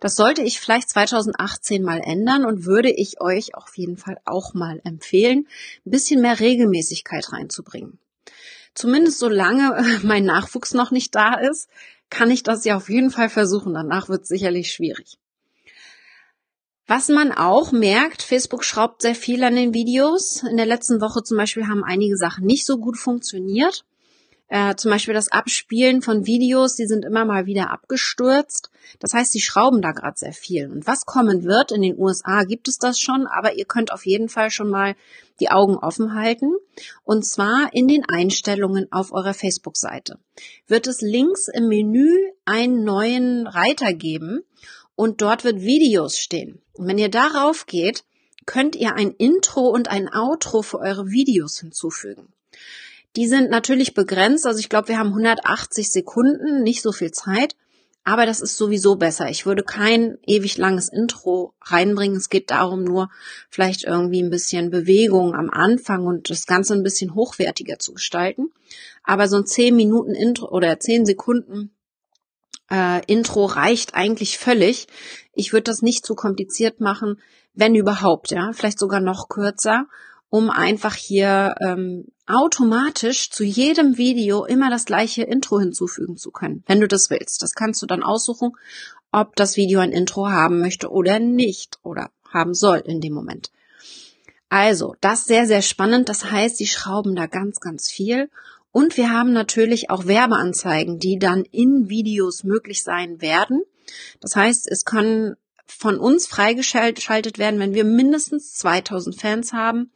Das 0.00 0.16
sollte 0.16 0.42
ich 0.42 0.60
vielleicht 0.60 0.88
2018 0.88 1.82
mal 1.82 2.00
ändern 2.00 2.44
und 2.46 2.64
würde 2.64 2.90
ich 2.90 3.20
euch 3.20 3.54
auf 3.54 3.76
jeden 3.76 3.96
Fall 3.96 4.18
auch 4.24 4.54
mal 4.54 4.80
empfehlen, 4.84 5.46
ein 5.84 5.90
bisschen 5.90 6.22
mehr 6.22 6.40
Regelmäßigkeit 6.40 7.32
reinzubringen. 7.32 7.98
Zumindest 8.74 9.18
solange 9.18 9.98
mein 10.02 10.24
Nachwuchs 10.24 10.72
noch 10.72 10.90
nicht 10.90 11.14
da 11.14 11.34
ist, 11.34 11.68
kann 12.10 12.30
ich 12.30 12.42
das 12.42 12.64
ja 12.64 12.76
auf 12.76 12.88
jeden 12.88 13.10
Fall 13.10 13.28
versuchen. 13.28 13.74
Danach 13.74 14.08
wird 14.08 14.22
es 14.22 14.28
sicherlich 14.28 14.72
schwierig. 14.72 15.18
Was 16.90 17.10
man 17.10 17.32
auch 17.32 17.70
merkt, 17.70 18.22
Facebook 18.22 18.64
schraubt 18.64 19.02
sehr 19.02 19.14
viel 19.14 19.44
an 19.44 19.54
den 19.54 19.74
Videos. 19.74 20.42
In 20.42 20.56
der 20.56 20.64
letzten 20.64 21.02
Woche 21.02 21.22
zum 21.22 21.36
Beispiel 21.36 21.66
haben 21.68 21.84
einige 21.84 22.16
Sachen 22.16 22.46
nicht 22.46 22.64
so 22.64 22.78
gut 22.78 22.96
funktioniert. 22.96 23.84
Äh, 24.48 24.74
zum 24.76 24.90
Beispiel 24.90 25.12
das 25.12 25.30
Abspielen 25.30 26.00
von 26.00 26.24
Videos, 26.24 26.76
die 26.76 26.86
sind 26.86 27.04
immer 27.04 27.26
mal 27.26 27.44
wieder 27.44 27.70
abgestürzt. 27.70 28.70
Das 29.00 29.12
heißt, 29.12 29.32
sie 29.32 29.42
schrauben 29.42 29.82
da 29.82 29.92
gerade 29.92 30.16
sehr 30.16 30.32
viel. 30.32 30.70
Und 30.70 30.86
was 30.86 31.04
kommen 31.04 31.44
wird, 31.44 31.72
in 31.72 31.82
den 31.82 31.98
USA 31.98 32.44
gibt 32.44 32.68
es 32.68 32.78
das 32.78 32.98
schon, 32.98 33.26
aber 33.26 33.58
ihr 33.58 33.66
könnt 33.66 33.92
auf 33.92 34.06
jeden 34.06 34.30
Fall 34.30 34.50
schon 34.50 34.70
mal 34.70 34.94
die 35.40 35.50
Augen 35.50 35.76
offen 35.76 36.14
halten. 36.14 36.54
Und 37.04 37.26
zwar 37.26 37.68
in 37.74 37.86
den 37.86 38.06
Einstellungen 38.08 38.90
auf 38.90 39.12
eurer 39.12 39.34
Facebook-Seite. 39.34 40.18
Wird 40.66 40.86
es 40.86 41.02
links 41.02 41.48
im 41.48 41.68
Menü 41.68 42.16
einen 42.46 42.82
neuen 42.82 43.46
Reiter 43.46 43.92
geben 43.92 44.40
und 44.98 45.22
dort 45.22 45.44
wird 45.44 45.60
Videos 45.60 46.18
stehen. 46.18 46.60
Und 46.72 46.88
wenn 46.88 46.98
ihr 46.98 47.08
darauf 47.08 47.66
geht, 47.66 48.02
könnt 48.46 48.74
ihr 48.74 48.96
ein 48.96 49.12
Intro 49.12 49.68
und 49.68 49.86
ein 49.86 50.12
Outro 50.12 50.62
für 50.62 50.80
eure 50.80 51.08
Videos 51.08 51.60
hinzufügen. 51.60 52.32
Die 53.14 53.28
sind 53.28 53.48
natürlich 53.48 53.94
begrenzt, 53.94 54.44
also 54.44 54.58
ich 54.58 54.68
glaube, 54.68 54.88
wir 54.88 54.98
haben 54.98 55.10
180 55.10 55.92
Sekunden, 55.92 56.64
nicht 56.64 56.82
so 56.82 56.90
viel 56.90 57.12
Zeit, 57.12 57.54
aber 58.02 58.26
das 58.26 58.40
ist 58.40 58.56
sowieso 58.56 58.96
besser. 58.96 59.30
Ich 59.30 59.46
würde 59.46 59.62
kein 59.62 60.18
ewig 60.26 60.58
langes 60.58 60.88
Intro 60.88 61.54
reinbringen. 61.62 62.16
Es 62.16 62.28
geht 62.28 62.50
darum, 62.50 62.82
nur 62.82 63.08
vielleicht 63.50 63.84
irgendwie 63.84 64.20
ein 64.20 64.30
bisschen 64.30 64.70
Bewegung 64.70 65.32
am 65.32 65.48
Anfang 65.48 66.06
und 66.06 66.28
das 66.28 66.44
Ganze 66.46 66.74
ein 66.74 66.82
bisschen 66.82 67.14
hochwertiger 67.14 67.78
zu 67.78 67.92
gestalten. 67.92 68.50
Aber 69.04 69.28
so 69.28 69.36
ein 69.36 69.46
10 69.46 69.76
Minuten 69.76 70.16
Intro 70.16 70.48
oder 70.48 70.80
10 70.80 71.06
Sekunden 71.06 71.70
äh, 72.70 73.04
Intro 73.06 73.46
reicht 73.46 73.94
eigentlich 73.94 74.38
völlig. 74.38 74.86
Ich 75.34 75.52
würde 75.52 75.64
das 75.64 75.82
nicht 75.82 76.04
zu 76.04 76.14
kompliziert 76.14 76.80
machen, 76.80 77.20
wenn 77.54 77.74
überhaupt, 77.74 78.30
ja, 78.30 78.52
vielleicht 78.52 78.78
sogar 78.78 79.00
noch 79.00 79.28
kürzer, 79.28 79.86
um 80.30 80.50
einfach 80.50 80.94
hier 80.94 81.54
ähm, 81.60 82.06
automatisch 82.26 83.30
zu 83.30 83.44
jedem 83.44 83.96
Video 83.96 84.44
immer 84.44 84.70
das 84.70 84.84
gleiche 84.84 85.22
Intro 85.22 85.58
hinzufügen 85.58 86.16
zu 86.16 86.30
können, 86.30 86.62
wenn 86.66 86.80
du 86.80 86.88
das 86.88 87.08
willst. 87.08 87.42
Das 87.42 87.54
kannst 87.54 87.80
du 87.82 87.86
dann 87.86 88.02
aussuchen, 88.02 88.52
ob 89.10 89.36
das 89.36 89.56
Video 89.56 89.80
ein 89.80 89.92
Intro 89.92 90.28
haben 90.28 90.60
möchte 90.60 90.90
oder 90.90 91.18
nicht 91.18 91.78
oder 91.82 92.10
haben 92.30 92.54
soll 92.54 92.78
in 92.78 93.00
dem 93.00 93.14
Moment. 93.14 93.50
Also, 94.50 94.94
das 95.00 95.24
sehr, 95.24 95.46
sehr 95.46 95.62
spannend. 95.62 96.08
Das 96.08 96.30
heißt, 96.30 96.56
sie 96.56 96.66
schrauben 96.66 97.14
da 97.14 97.26
ganz, 97.26 97.60
ganz 97.60 97.90
viel. 97.90 98.30
Und 98.78 98.96
wir 98.96 99.10
haben 99.10 99.32
natürlich 99.32 99.90
auch 99.90 100.06
Werbeanzeigen, 100.06 101.00
die 101.00 101.18
dann 101.18 101.42
in 101.42 101.88
Videos 101.88 102.44
möglich 102.44 102.84
sein 102.84 103.20
werden. 103.20 103.64
Das 104.20 104.36
heißt, 104.36 104.70
es 104.70 104.84
können 104.84 105.34
von 105.66 105.98
uns 105.98 106.28
freigeschaltet 106.28 107.38
werden, 107.38 107.58
wenn 107.58 107.74
wir 107.74 107.82
mindestens 107.82 108.54
2000 108.54 109.20
Fans 109.20 109.52
haben 109.52 109.90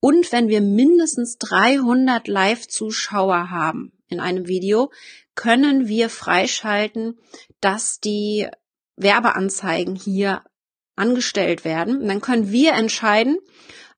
und 0.00 0.32
wenn 0.32 0.48
wir 0.48 0.60
mindestens 0.60 1.38
300 1.38 2.26
Live-Zuschauer 2.26 3.50
haben 3.50 3.92
in 4.08 4.18
einem 4.18 4.48
Video, 4.48 4.90
können 5.36 5.86
wir 5.86 6.10
freischalten, 6.10 7.20
dass 7.60 8.00
die 8.00 8.48
Werbeanzeigen 8.96 9.94
hier 9.94 10.42
angestellt 10.96 11.64
werden. 11.64 12.02
Und 12.02 12.08
dann 12.08 12.20
können 12.20 12.50
wir 12.50 12.72
entscheiden 12.72 13.38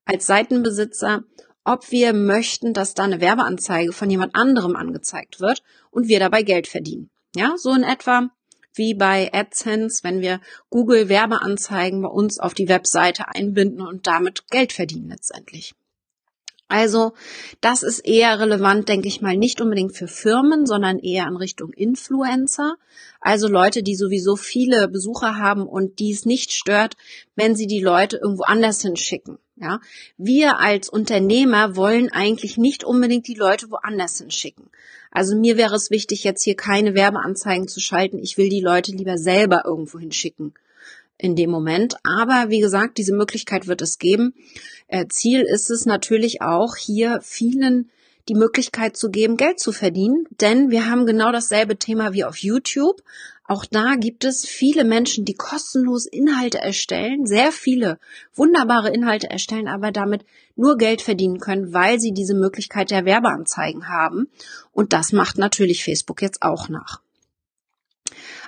als 0.05 0.27
Seitenbesitzer, 0.27 1.25
ob 1.69 1.91
wir 1.91 2.13
möchten, 2.13 2.73
dass 2.73 2.95
da 2.95 3.05
eine 3.05 3.21
Werbeanzeige 3.21 3.93
von 3.93 4.09
jemand 4.09 4.35
anderem 4.35 4.75
angezeigt 4.75 5.41
wird 5.41 5.63
und 5.91 6.09
wir 6.09 6.19
dabei 6.19 6.43
Geld 6.43 6.67
verdienen. 6.67 7.11
Ja, 7.37 7.55
so 7.57 7.73
in 7.73 7.83
etwa 7.83 8.31
wie 8.75 8.95
bei 8.95 9.31
AdSense, 9.33 10.03
wenn 10.03 10.21
wir 10.21 10.41
Google 10.71 11.09
Werbeanzeigen 11.09 12.01
bei 12.03 12.09
uns 12.09 12.39
auf 12.39 12.55
die 12.55 12.69
Webseite 12.69 13.29
einbinden 13.29 13.83
und 13.83 14.07
damit 14.07 14.49
Geld 14.51 14.73
verdienen 14.73 15.11
letztendlich. 15.11 15.75
Also 16.69 17.13
das 17.63 17.83
ist 17.83 18.01
eher 18.01 18.39
relevant, 18.39 18.89
denke 18.89 19.09
ich 19.09 19.21
mal, 19.21 19.37
nicht 19.37 19.61
unbedingt 19.61 19.97
für 19.97 20.07
Firmen, 20.07 20.67
sondern 20.67 20.99
eher 20.99 21.27
in 21.27 21.37
Richtung 21.37 21.73
Influencer. 21.73 22.77
Also 23.21 23.49
Leute, 23.49 23.83
die 23.83 23.97
sowieso 23.97 24.37
viele 24.37 24.87
Besucher 24.89 25.37
haben 25.37 25.67
und 25.67 25.99
die 25.99 26.13
es 26.13 26.27
nicht 26.27 26.53
stört, 26.53 26.95
wenn 27.37 27.57
sie 27.57 27.67
die 27.67 27.81
Leute 27.81 28.19
irgendwo 28.19 28.45
anders 28.45 28.83
hinschicken. 28.83 29.39
Ja, 29.61 29.81
wir 30.17 30.61
als 30.61 30.89
Unternehmer 30.89 31.75
wollen 31.75 32.13
eigentlich 32.13 32.59
nicht 32.59 32.85
unbedingt 32.85 33.27
die 33.27 33.35
Leute 33.35 33.71
woanders 33.71 34.19
hinschicken. 34.19 34.71
Also 35.11 35.35
mir 35.37 35.57
wäre 35.57 35.75
es 35.75 35.91
wichtig, 35.91 36.23
jetzt 36.23 36.45
hier 36.45 36.55
keine 36.55 36.95
Werbeanzeigen 36.95 37.67
zu 37.67 37.81
schalten. 37.81 38.19
Ich 38.19 38.39
will 38.39 38.49
die 38.49 38.61
Leute 38.61 38.93
lieber 38.93 39.19
selber 39.19 39.63
irgendwo 39.65 39.99
hinschicken 39.99 40.55
in 41.17 41.35
dem 41.35 41.51
Moment. 41.51 41.97
Aber 42.05 42.51
wie 42.51 42.61
gesagt, 42.61 42.99
diese 42.99 43.15
Möglichkeit 43.15 43.67
wird 43.67 43.83
es 43.83 43.99
geben. 43.99 44.35
Äh, 44.87 45.07
Ziel 45.09 45.43
ist 45.43 45.71
es 45.71 45.87
natürlich 45.87 46.41
auch, 46.43 46.77
hier 46.77 47.21
vielen 47.23 47.91
die 48.29 48.35
Möglichkeit 48.35 48.97
zu 48.97 49.11
geben, 49.11 49.37
Geld 49.37 49.59
zu 49.59 49.73
verdienen, 49.73 50.27
denn 50.41 50.71
wir 50.71 50.89
haben 50.89 51.07
genau 51.07 51.33
dasselbe 51.33 51.79
Thema 51.79 52.13
wie 52.13 52.25
auf 52.25 52.37
YouTube. 52.37 53.03
Auch 53.49 53.65
da 53.65 53.95
gibt 53.95 54.25
es 54.25 54.47
viele 54.47 54.85
Menschen, 54.85 55.25
die 55.25 55.33
kostenlos 55.33 56.05
Inhalte 56.05 56.59
erstellen, 56.59 57.27
sehr 57.27 57.51
viele 57.51 57.99
wunderbare 58.35 58.91
Inhalte 58.91 59.31
erstellen, 59.31 59.69
aber 59.69 59.91
damit 59.91 60.27
nur 60.55 60.77
Geld 60.77 61.01
verdienen 61.01 61.41
können, 61.41 61.73
weil 61.73 61.99
sie 61.99 62.13
diese 62.13 62.35
Möglichkeit 62.35 62.91
der 62.91 63.07
Werbeanzeigen 63.07 63.89
haben. 63.89 64.29
Und 64.71 64.93
das 64.93 65.13
macht 65.13 65.39
natürlich 65.39 65.83
Facebook 65.83 66.21
jetzt 66.21 66.43
auch 66.43 66.69
nach. 66.69 67.01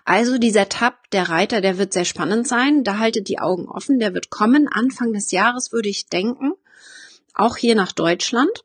Also 0.05 0.37
dieser 0.37 0.69
Tab, 0.69 1.09
der 1.13 1.31
Reiter, 1.31 1.63
der 1.63 1.79
wird 1.79 1.95
sehr 1.95 2.05
spannend 2.05 2.47
sein. 2.47 2.85
Da 2.85 2.99
haltet 2.99 3.29
die 3.29 3.39
Augen 3.39 3.69
offen. 3.69 4.01
Der 4.01 4.13
wird 4.13 4.29
kommen. 4.29 4.69
Anfang 4.69 5.15
des 5.15 5.31
Jahres 5.31 5.73
würde 5.73 5.89
ich 5.89 6.09
denken. 6.09 6.53
Auch 7.33 7.57
hier 7.57 7.75
nach 7.75 7.93
Deutschland. 7.93 8.65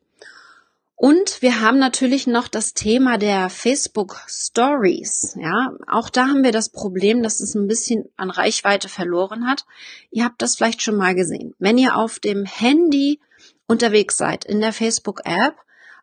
Und 0.98 1.42
wir 1.42 1.60
haben 1.60 1.78
natürlich 1.78 2.26
noch 2.26 2.48
das 2.48 2.72
Thema 2.72 3.18
der 3.18 3.50
Facebook 3.50 4.18
Stories. 4.26 5.36
Ja, 5.38 5.74
auch 5.86 6.08
da 6.08 6.28
haben 6.28 6.42
wir 6.42 6.52
das 6.52 6.70
Problem, 6.70 7.22
dass 7.22 7.40
es 7.40 7.54
ein 7.54 7.66
bisschen 7.66 8.06
an 8.16 8.30
Reichweite 8.30 8.88
verloren 8.88 9.46
hat. 9.46 9.66
Ihr 10.10 10.24
habt 10.24 10.40
das 10.40 10.56
vielleicht 10.56 10.80
schon 10.80 10.96
mal 10.96 11.14
gesehen. 11.14 11.54
Wenn 11.58 11.76
ihr 11.76 11.96
auf 11.96 12.18
dem 12.18 12.46
Handy 12.46 13.20
unterwegs 13.66 14.16
seid 14.16 14.46
in 14.46 14.60
der 14.60 14.72
Facebook 14.72 15.20
App, 15.24 15.54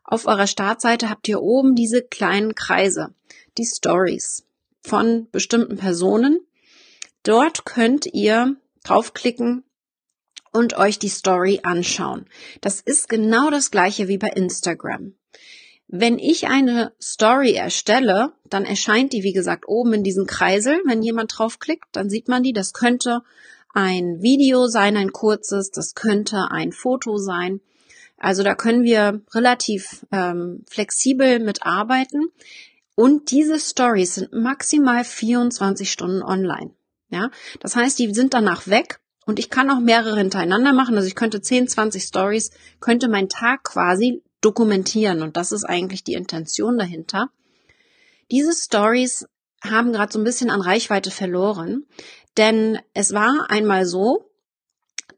auf 0.04 0.26
eurer 0.26 0.46
Startseite 0.46 1.10
habt 1.10 1.26
ihr 1.26 1.42
oben 1.42 1.74
diese 1.74 2.02
kleinen 2.02 2.54
Kreise, 2.54 3.12
die 3.58 3.66
Stories 3.66 4.46
von 4.80 5.28
bestimmten 5.32 5.76
Personen. 5.76 6.38
Dort 7.24 7.64
könnt 7.64 8.06
ihr 8.06 8.54
draufklicken 8.84 9.64
und 10.54 10.78
euch 10.78 10.98
die 10.98 11.08
Story 11.08 11.60
anschauen. 11.64 12.26
Das 12.60 12.80
ist 12.80 13.08
genau 13.08 13.50
das 13.50 13.70
gleiche 13.70 14.08
wie 14.08 14.18
bei 14.18 14.28
Instagram. 14.28 15.14
Wenn 15.88 16.18
ich 16.18 16.46
eine 16.46 16.92
Story 17.02 17.52
erstelle, 17.52 18.32
dann 18.48 18.64
erscheint 18.64 19.12
die, 19.12 19.22
wie 19.22 19.32
gesagt, 19.32 19.68
oben 19.68 19.92
in 19.92 20.04
diesem 20.04 20.26
Kreisel. 20.26 20.80
Wenn 20.86 21.02
jemand 21.02 21.36
draufklickt, 21.36 21.84
dann 21.92 22.08
sieht 22.08 22.28
man 22.28 22.42
die. 22.42 22.52
Das 22.52 22.72
könnte 22.72 23.22
ein 23.74 24.22
Video 24.22 24.68
sein, 24.68 24.96
ein 24.96 25.12
kurzes, 25.12 25.70
das 25.70 25.94
könnte 25.94 26.50
ein 26.50 26.72
Foto 26.72 27.18
sein. 27.18 27.60
Also 28.16 28.42
da 28.42 28.54
können 28.54 28.84
wir 28.84 29.22
relativ 29.34 30.06
ähm, 30.12 30.64
flexibel 30.70 31.40
mitarbeiten. 31.40 32.28
Und 32.94 33.32
diese 33.32 33.58
Stories 33.58 34.14
sind 34.14 34.32
maximal 34.32 35.04
24 35.04 35.90
Stunden 35.90 36.22
online. 36.22 36.70
Ja, 37.10 37.30
das 37.60 37.76
heißt, 37.76 37.98
die 37.98 38.14
sind 38.14 38.34
danach 38.34 38.68
weg 38.68 39.00
und 39.26 39.38
ich 39.38 39.50
kann 39.50 39.70
auch 39.70 39.80
mehrere 39.80 40.16
hintereinander 40.16 40.72
machen. 40.72 40.96
Also 40.96 41.06
ich 41.06 41.14
könnte 41.14 41.40
10, 41.40 41.68
20 41.68 42.02
Stories, 42.02 42.50
könnte 42.80 43.08
meinen 43.08 43.28
Tag 43.28 43.64
quasi 43.64 44.22
dokumentieren 44.40 45.22
und 45.22 45.36
das 45.36 45.52
ist 45.52 45.64
eigentlich 45.64 46.04
die 46.04 46.14
Intention 46.14 46.78
dahinter. 46.78 47.30
Diese 48.30 48.52
Stories 48.52 49.26
haben 49.62 49.92
gerade 49.92 50.12
so 50.12 50.18
ein 50.18 50.24
bisschen 50.24 50.50
an 50.50 50.60
Reichweite 50.60 51.10
verloren, 51.10 51.86
denn 52.36 52.78
es 52.92 53.12
war 53.14 53.46
einmal 53.48 53.86
so, 53.86 54.30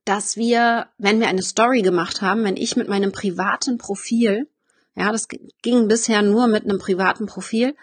dass 0.05 0.37
wir, 0.37 0.87
wenn 0.99 1.19
wir 1.19 1.29
eine 1.29 1.43
Story 1.43 1.83
gemacht 1.83 2.23
haben, 2.23 2.45
wenn 2.45 2.57
ich 2.57 2.77
mit 2.77 2.89
meinem 2.89 3.11
privaten 3.11 3.79
Profil 3.79 4.49
ja, 4.97 5.13
das 5.13 5.29
ging 5.29 5.89
bisher 5.89 6.23
nur 6.23 6.49
mit 6.49 6.65
einem 6.65 6.79
privaten 6.79 7.27
Profil, 7.27 7.77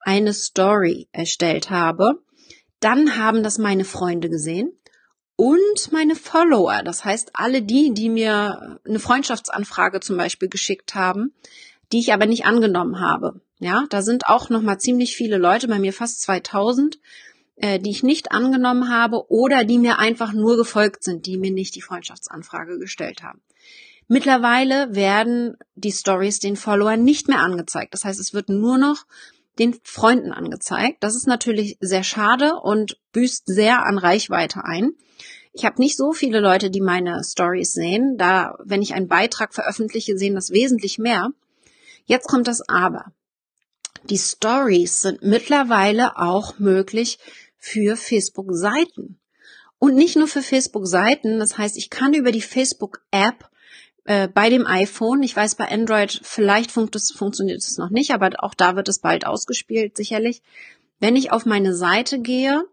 eine 0.00 0.32
Story 0.32 1.08
erstellt 1.10 1.68
habe. 1.68 2.22
Dann 2.78 3.18
haben 3.18 3.42
das 3.42 3.58
meine 3.58 3.84
Freunde 3.84 4.30
gesehen 4.30 4.72
und 5.40 5.90
meine 5.90 6.16
Follower. 6.16 6.82
Das 6.84 7.06
heißt, 7.06 7.30
alle 7.32 7.62
die, 7.62 7.94
die 7.94 8.10
mir 8.10 8.78
eine 8.86 8.98
Freundschaftsanfrage 8.98 10.00
zum 10.00 10.18
Beispiel 10.18 10.50
geschickt 10.50 10.94
haben, 10.94 11.32
die 11.92 11.98
ich 12.00 12.12
aber 12.12 12.26
nicht 12.26 12.44
angenommen 12.44 13.00
habe. 13.00 13.40
Ja, 13.58 13.86
da 13.88 14.02
sind 14.02 14.26
auch 14.26 14.50
noch 14.50 14.60
mal 14.60 14.76
ziemlich 14.76 15.16
viele 15.16 15.38
Leute, 15.38 15.66
bei 15.66 15.78
mir 15.78 15.94
fast 15.94 16.20
2000, 16.20 16.98
äh, 17.56 17.78
die 17.78 17.88
ich 17.88 18.02
nicht 18.02 18.32
angenommen 18.32 18.90
habe 18.90 19.30
oder 19.30 19.64
die 19.64 19.78
mir 19.78 19.98
einfach 19.98 20.34
nur 20.34 20.58
gefolgt 20.58 21.04
sind, 21.04 21.24
die 21.24 21.38
mir 21.38 21.52
nicht 21.52 21.74
die 21.74 21.80
Freundschaftsanfrage 21.80 22.78
gestellt 22.78 23.22
haben. 23.22 23.40
Mittlerweile 24.08 24.94
werden 24.94 25.56
die 25.74 25.92
Stories 25.92 26.40
den 26.40 26.56
Followern 26.56 27.02
nicht 27.02 27.28
mehr 27.28 27.40
angezeigt. 27.40 27.94
Das 27.94 28.04
heißt, 28.04 28.20
es 28.20 28.34
wird 28.34 28.50
nur 28.50 28.76
noch 28.76 29.06
den 29.60 29.78
Freunden 29.84 30.32
angezeigt. 30.32 31.04
Das 31.04 31.14
ist 31.14 31.26
natürlich 31.26 31.76
sehr 31.80 32.02
schade 32.02 32.54
und 32.62 32.98
büßt 33.12 33.44
sehr 33.46 33.84
an 33.84 33.98
Reichweite 33.98 34.64
ein. 34.64 34.92
Ich 35.52 35.64
habe 35.64 35.80
nicht 35.80 35.96
so 35.96 36.12
viele 36.12 36.40
Leute, 36.40 36.70
die 36.70 36.80
meine 36.80 37.22
Stories 37.22 37.72
sehen. 37.72 38.16
Da, 38.16 38.56
wenn 38.64 38.80
ich 38.80 38.94
einen 38.94 39.08
Beitrag 39.08 39.52
veröffentliche, 39.52 40.16
sehen 40.16 40.34
das 40.34 40.50
wesentlich 40.50 40.98
mehr. 40.98 41.28
Jetzt 42.06 42.26
kommt 42.26 42.48
das 42.48 42.62
Aber. 42.68 43.12
Die 44.04 44.18
Stories 44.18 45.02
sind 45.02 45.22
mittlerweile 45.22 46.16
auch 46.16 46.58
möglich 46.58 47.18
für 47.58 47.96
Facebook-Seiten. 47.96 49.20
Und 49.78 49.94
nicht 49.94 50.16
nur 50.16 50.28
für 50.28 50.42
Facebook-Seiten, 50.42 51.38
das 51.38 51.58
heißt, 51.58 51.76
ich 51.76 51.90
kann 51.90 52.14
über 52.14 52.32
die 52.32 52.40
Facebook-App 52.40 53.49
äh, 54.04 54.28
bei 54.28 54.50
dem 54.50 54.66
iPhone, 54.66 55.22
ich 55.22 55.36
weiß, 55.36 55.54
bei 55.56 55.70
Android 55.70 56.20
vielleicht 56.22 56.70
funkt 56.70 56.96
es, 56.96 57.10
funktioniert 57.10 57.58
es 57.58 57.78
noch 57.78 57.90
nicht, 57.90 58.12
aber 58.12 58.30
auch 58.38 58.54
da 58.54 58.76
wird 58.76 58.88
es 58.88 58.98
bald 58.98 59.26
ausgespielt, 59.26 59.96
sicherlich. 59.96 60.42
Wenn 60.98 61.16
ich 61.16 61.32
auf 61.32 61.46
meine 61.46 61.74
Seite 61.74 62.18
gehe, 62.18 62.64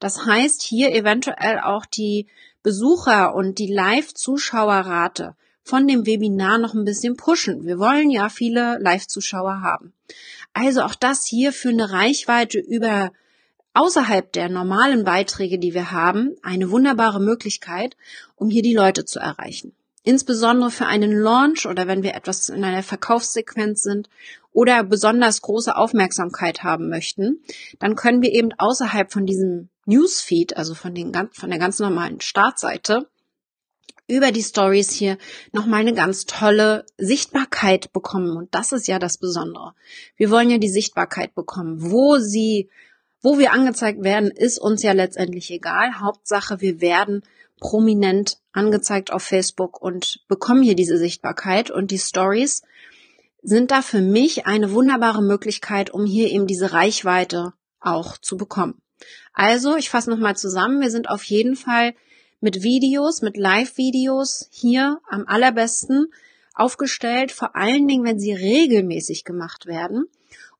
Das 0.00 0.26
heißt, 0.26 0.62
hier 0.62 0.92
eventuell 0.92 1.60
auch 1.60 1.86
die 1.86 2.26
Besucher 2.64 3.34
und 3.34 3.58
die 3.58 3.72
Live-Zuschauerrate 3.72 5.36
von 5.62 5.86
dem 5.86 6.06
Webinar 6.06 6.58
noch 6.58 6.74
ein 6.74 6.84
bisschen 6.84 7.16
pushen. 7.16 7.64
Wir 7.64 7.78
wollen 7.78 8.10
ja 8.10 8.28
viele 8.28 8.78
Live-Zuschauer 8.80 9.62
haben. 9.62 9.92
Also 10.52 10.82
auch 10.82 10.94
das 10.94 11.24
hier 11.24 11.52
für 11.52 11.68
eine 11.68 11.92
Reichweite 11.92 12.58
über 12.58 13.12
außerhalb 13.74 14.32
der 14.32 14.48
normalen 14.48 15.04
Beiträge, 15.04 15.58
die 15.58 15.74
wir 15.74 15.90
haben, 15.90 16.36
eine 16.42 16.70
wunderbare 16.70 17.20
Möglichkeit, 17.20 17.96
um 18.36 18.48
hier 18.48 18.62
die 18.62 18.74
Leute 18.74 19.04
zu 19.04 19.18
erreichen. 19.18 19.74
Insbesondere 20.04 20.70
für 20.70 20.86
einen 20.86 21.12
Launch 21.12 21.66
oder 21.66 21.86
wenn 21.86 22.02
wir 22.02 22.14
etwas 22.14 22.48
in 22.48 22.62
einer 22.62 22.82
Verkaufssequenz 22.82 23.82
sind 23.82 24.08
oder 24.52 24.84
besonders 24.84 25.42
große 25.42 25.74
Aufmerksamkeit 25.74 26.62
haben 26.62 26.88
möchten, 26.88 27.42
dann 27.78 27.96
können 27.96 28.22
wir 28.22 28.32
eben 28.32 28.50
außerhalb 28.56 29.10
von 29.12 29.26
diesem 29.26 29.70
Newsfeed, 29.86 30.56
also 30.56 30.74
von, 30.74 30.94
den, 30.94 31.12
von 31.32 31.50
der 31.50 31.58
ganz 31.58 31.78
normalen 31.78 32.20
Startseite, 32.20 33.08
über 34.06 34.32
die 34.32 34.42
Stories 34.42 34.90
hier 34.90 35.16
nochmal 35.52 35.80
eine 35.80 35.94
ganz 35.94 36.26
tolle 36.26 36.84
Sichtbarkeit 36.98 37.92
bekommen. 37.92 38.36
Und 38.36 38.54
das 38.54 38.72
ist 38.72 38.86
ja 38.86 38.98
das 38.98 39.16
Besondere. 39.16 39.72
Wir 40.16 40.30
wollen 40.30 40.50
ja 40.50 40.58
die 40.58 40.68
Sichtbarkeit 40.68 41.34
bekommen. 41.34 41.90
Wo 41.90 42.18
sie 42.18 42.68
wo 43.24 43.38
wir 43.38 43.52
angezeigt 43.52 44.04
werden, 44.04 44.30
ist 44.30 44.58
uns 44.58 44.82
ja 44.82 44.92
letztendlich 44.92 45.50
egal. 45.50 45.98
Hauptsache, 45.98 46.60
wir 46.60 46.82
werden 46.82 47.22
prominent 47.58 48.36
angezeigt 48.52 49.10
auf 49.12 49.22
Facebook 49.22 49.80
und 49.80 50.20
bekommen 50.28 50.62
hier 50.62 50.76
diese 50.76 50.98
Sichtbarkeit 50.98 51.70
und 51.70 51.90
die 51.90 51.98
Stories 51.98 52.62
sind 53.42 53.70
da 53.70 53.80
für 53.80 54.02
mich 54.02 54.46
eine 54.46 54.72
wunderbare 54.72 55.22
Möglichkeit, 55.22 55.88
um 55.88 56.04
hier 56.04 56.30
eben 56.30 56.46
diese 56.46 56.74
Reichweite 56.74 57.54
auch 57.80 58.18
zu 58.18 58.36
bekommen. 58.36 58.82
Also, 59.32 59.74
ich 59.76 59.88
fasse 59.88 60.10
nochmal 60.10 60.36
zusammen. 60.36 60.82
Wir 60.82 60.90
sind 60.90 61.08
auf 61.08 61.24
jeden 61.24 61.56
Fall 61.56 61.94
mit 62.40 62.62
Videos, 62.62 63.22
mit 63.22 63.38
Live-Videos 63.38 64.48
hier 64.50 65.00
am 65.08 65.24
allerbesten 65.26 66.12
aufgestellt, 66.54 67.32
vor 67.32 67.56
allen 67.56 67.88
Dingen, 67.88 68.04
wenn 68.04 68.18
sie 68.18 68.34
regelmäßig 68.34 69.24
gemacht 69.24 69.64
werden 69.64 70.08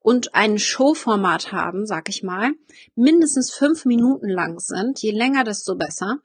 und 0.04 0.34
ein 0.34 0.58
Showformat 0.58 1.50
haben, 1.50 1.86
sag 1.86 2.10
ich 2.10 2.22
mal, 2.22 2.50
mindestens 2.94 3.50
fünf 3.50 3.86
Minuten 3.86 4.28
lang 4.28 4.60
sind. 4.60 5.00
Je 5.00 5.12
länger, 5.12 5.44
desto 5.44 5.76
besser. 5.76 6.18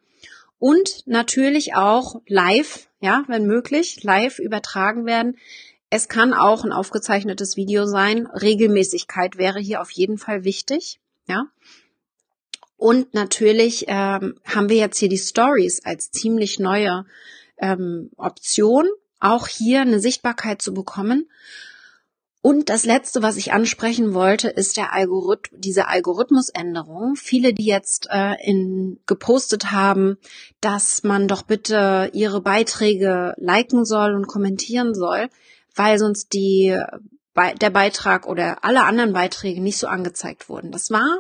Und 0.60 1.08
natürlich 1.08 1.76
auch 1.76 2.22
live, 2.28 2.90
ja, 3.00 3.24
wenn 3.28 3.46
möglich, 3.46 4.04
live 4.04 4.40
übertragen 4.40 5.06
werden. 5.06 5.38
Es 5.90 6.10
kann 6.10 6.34
auch 6.34 6.66
ein 6.66 6.74
aufgezeichnetes 6.74 7.56
Video 7.56 7.86
sein. 7.86 8.28
Regelmäßigkeit 8.28 9.38
wäre 9.38 9.60
hier 9.60 9.80
auf 9.82 9.92
jeden 9.92 10.18
Fall 10.18 10.44
wichtig, 10.44 11.00
ja. 11.26 11.46
Und 12.76 13.14
natürlich 13.14 13.86
ähm, 13.88 14.42
haben 14.44 14.68
wir 14.68 14.76
jetzt 14.76 14.98
hier 14.98 15.10
die 15.10 15.18
Stories 15.18 15.86
als 15.86 16.12
ziemlich 16.12 16.60
neue 16.60 17.06
ähm, 17.58 18.12
Option, 18.18 18.90
auch 19.22 19.48
hier 19.48 19.82
eine 19.82 20.02
Sichtbarkeit 20.02 20.62
zu 20.62 20.74
bekommen. 20.74 21.30
Und 22.42 22.70
das 22.70 22.86
letzte, 22.86 23.22
was 23.22 23.36
ich 23.36 23.52
ansprechen 23.52 24.14
wollte, 24.14 24.48
ist 24.48 24.78
der 24.78 24.94
Algorithmus, 24.94 25.60
diese 25.60 25.90
Algorithmusänderung. 25.90 27.18
Viele, 27.18 27.54
die 27.54 27.66
jetzt 27.66 28.08
äh, 28.10 28.36
in, 28.42 29.00
gepostet 29.06 29.72
haben, 29.72 30.18
dass 30.62 31.04
man 31.04 31.28
doch 31.28 31.42
bitte 31.42 32.10
ihre 32.14 32.40
Beiträge 32.40 33.34
liken 33.38 33.84
soll 33.84 34.16
und 34.16 34.28
kommentieren 34.28 34.96
soll, 34.96 35.28
weil 35.76 36.00
sonst 36.00 36.32
die, 36.34 36.78
der 37.36 37.70
Beitrag 37.70 38.26
oder 38.26 38.64
alle 38.64 38.86
anderen 38.86 39.12
Beiträge 39.12 39.62
nicht 39.62 39.78
so 39.78 39.88
angezeigt 39.88 40.48
wurden. 40.48 40.72
Das 40.72 40.92
war, 40.92 41.20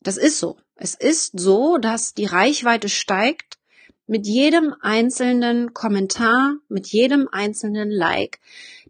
das 0.00 0.16
ist 0.18 0.38
so. 0.38 0.56
Es 0.76 0.94
ist 0.94 1.38
so, 1.38 1.78
dass 1.78 2.14
die 2.14 2.26
Reichweite 2.26 2.88
steigt 2.88 3.58
mit 4.06 4.26
jedem 4.26 4.74
einzelnen 4.80 5.74
Kommentar, 5.74 6.54
mit 6.68 6.86
jedem 6.86 7.28
einzelnen 7.30 7.90
Like 7.90 8.38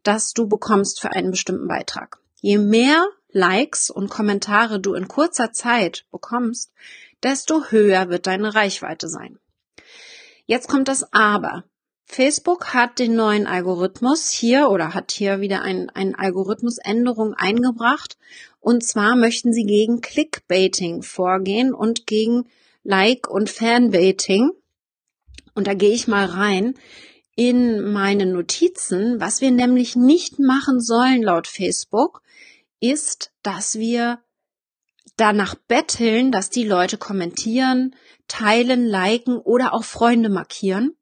das 0.09 0.33
du 0.33 0.49
bekommst 0.49 1.03
für 1.03 1.13
einen 1.13 1.33
bestimmten 1.33 1.69
Beitrag. 1.69 2.19
Je 2.41 2.57
mehr 2.57 3.07
Likes 3.31 3.91
und 3.91 4.09
Kommentare 4.09 4.81
du 4.81 4.95
in 4.95 5.07
kurzer 5.07 5.53
Zeit 5.53 6.07
bekommst, 6.11 6.73
desto 7.23 7.67
höher 7.67 8.09
wird 8.09 8.27
deine 8.27 8.55
Reichweite 8.55 9.11
sein. 9.11 9.39
Jetzt 10.47 10.67
kommt 10.67 10.89
das 10.89 11.13
Aber. 11.13 11.65
Facebook 12.07 12.73
hat 12.73 12.99
den 12.99 13.17
neuen 13.17 13.47
Algorithmus 13.47 14.31
hier 14.31 14.71
oder 14.71 14.95
hat 14.95 15.13
hier 15.13 15.43
wieder 15.43 15.61
ein, 15.61 15.91
ein 15.91 16.15
Algorithmusänderung 16.15 17.35
eingebracht. 17.35 18.17
Und 18.61 18.83
zwar 18.85 19.15
möchten 19.15 19.53
sie 19.53 19.65
gegen 19.65 20.01
Clickbaiting 20.01 21.03
vorgehen 21.03 21.75
und 21.75 22.07
gegen 22.07 22.49
Like- 22.83 23.29
und 23.29 23.51
Fanbaiting. 23.51 24.53
Und 25.55 25.67
da 25.67 25.75
gehe 25.75 25.93
ich 25.93 26.09
mal 26.09 26.25
rein 26.25 26.79
in 27.39 27.93
meine 27.93 28.27
Notizen. 28.27 29.21
Was 29.21 29.41
wir 29.41 29.53
nämlich 29.53 29.95
nicht 29.95 30.41
machen 30.41 30.81
sollen 30.81 31.23
laut 31.23 31.47
Facebook, 31.47 32.21
ist, 32.81 33.31
dass 33.45 33.79
wir 33.79 34.19
danach 35.17 35.55
betteln, 35.55 36.33
dass 36.33 36.51
die 36.51 36.65
Leute 36.65 36.99
kommentieren, 36.99 37.95
teilen, 38.27 38.85
liken 38.85 39.37
oder 39.37 39.73
auch 39.73 39.85
Freunde 39.85 40.31
markieren. 40.31 40.97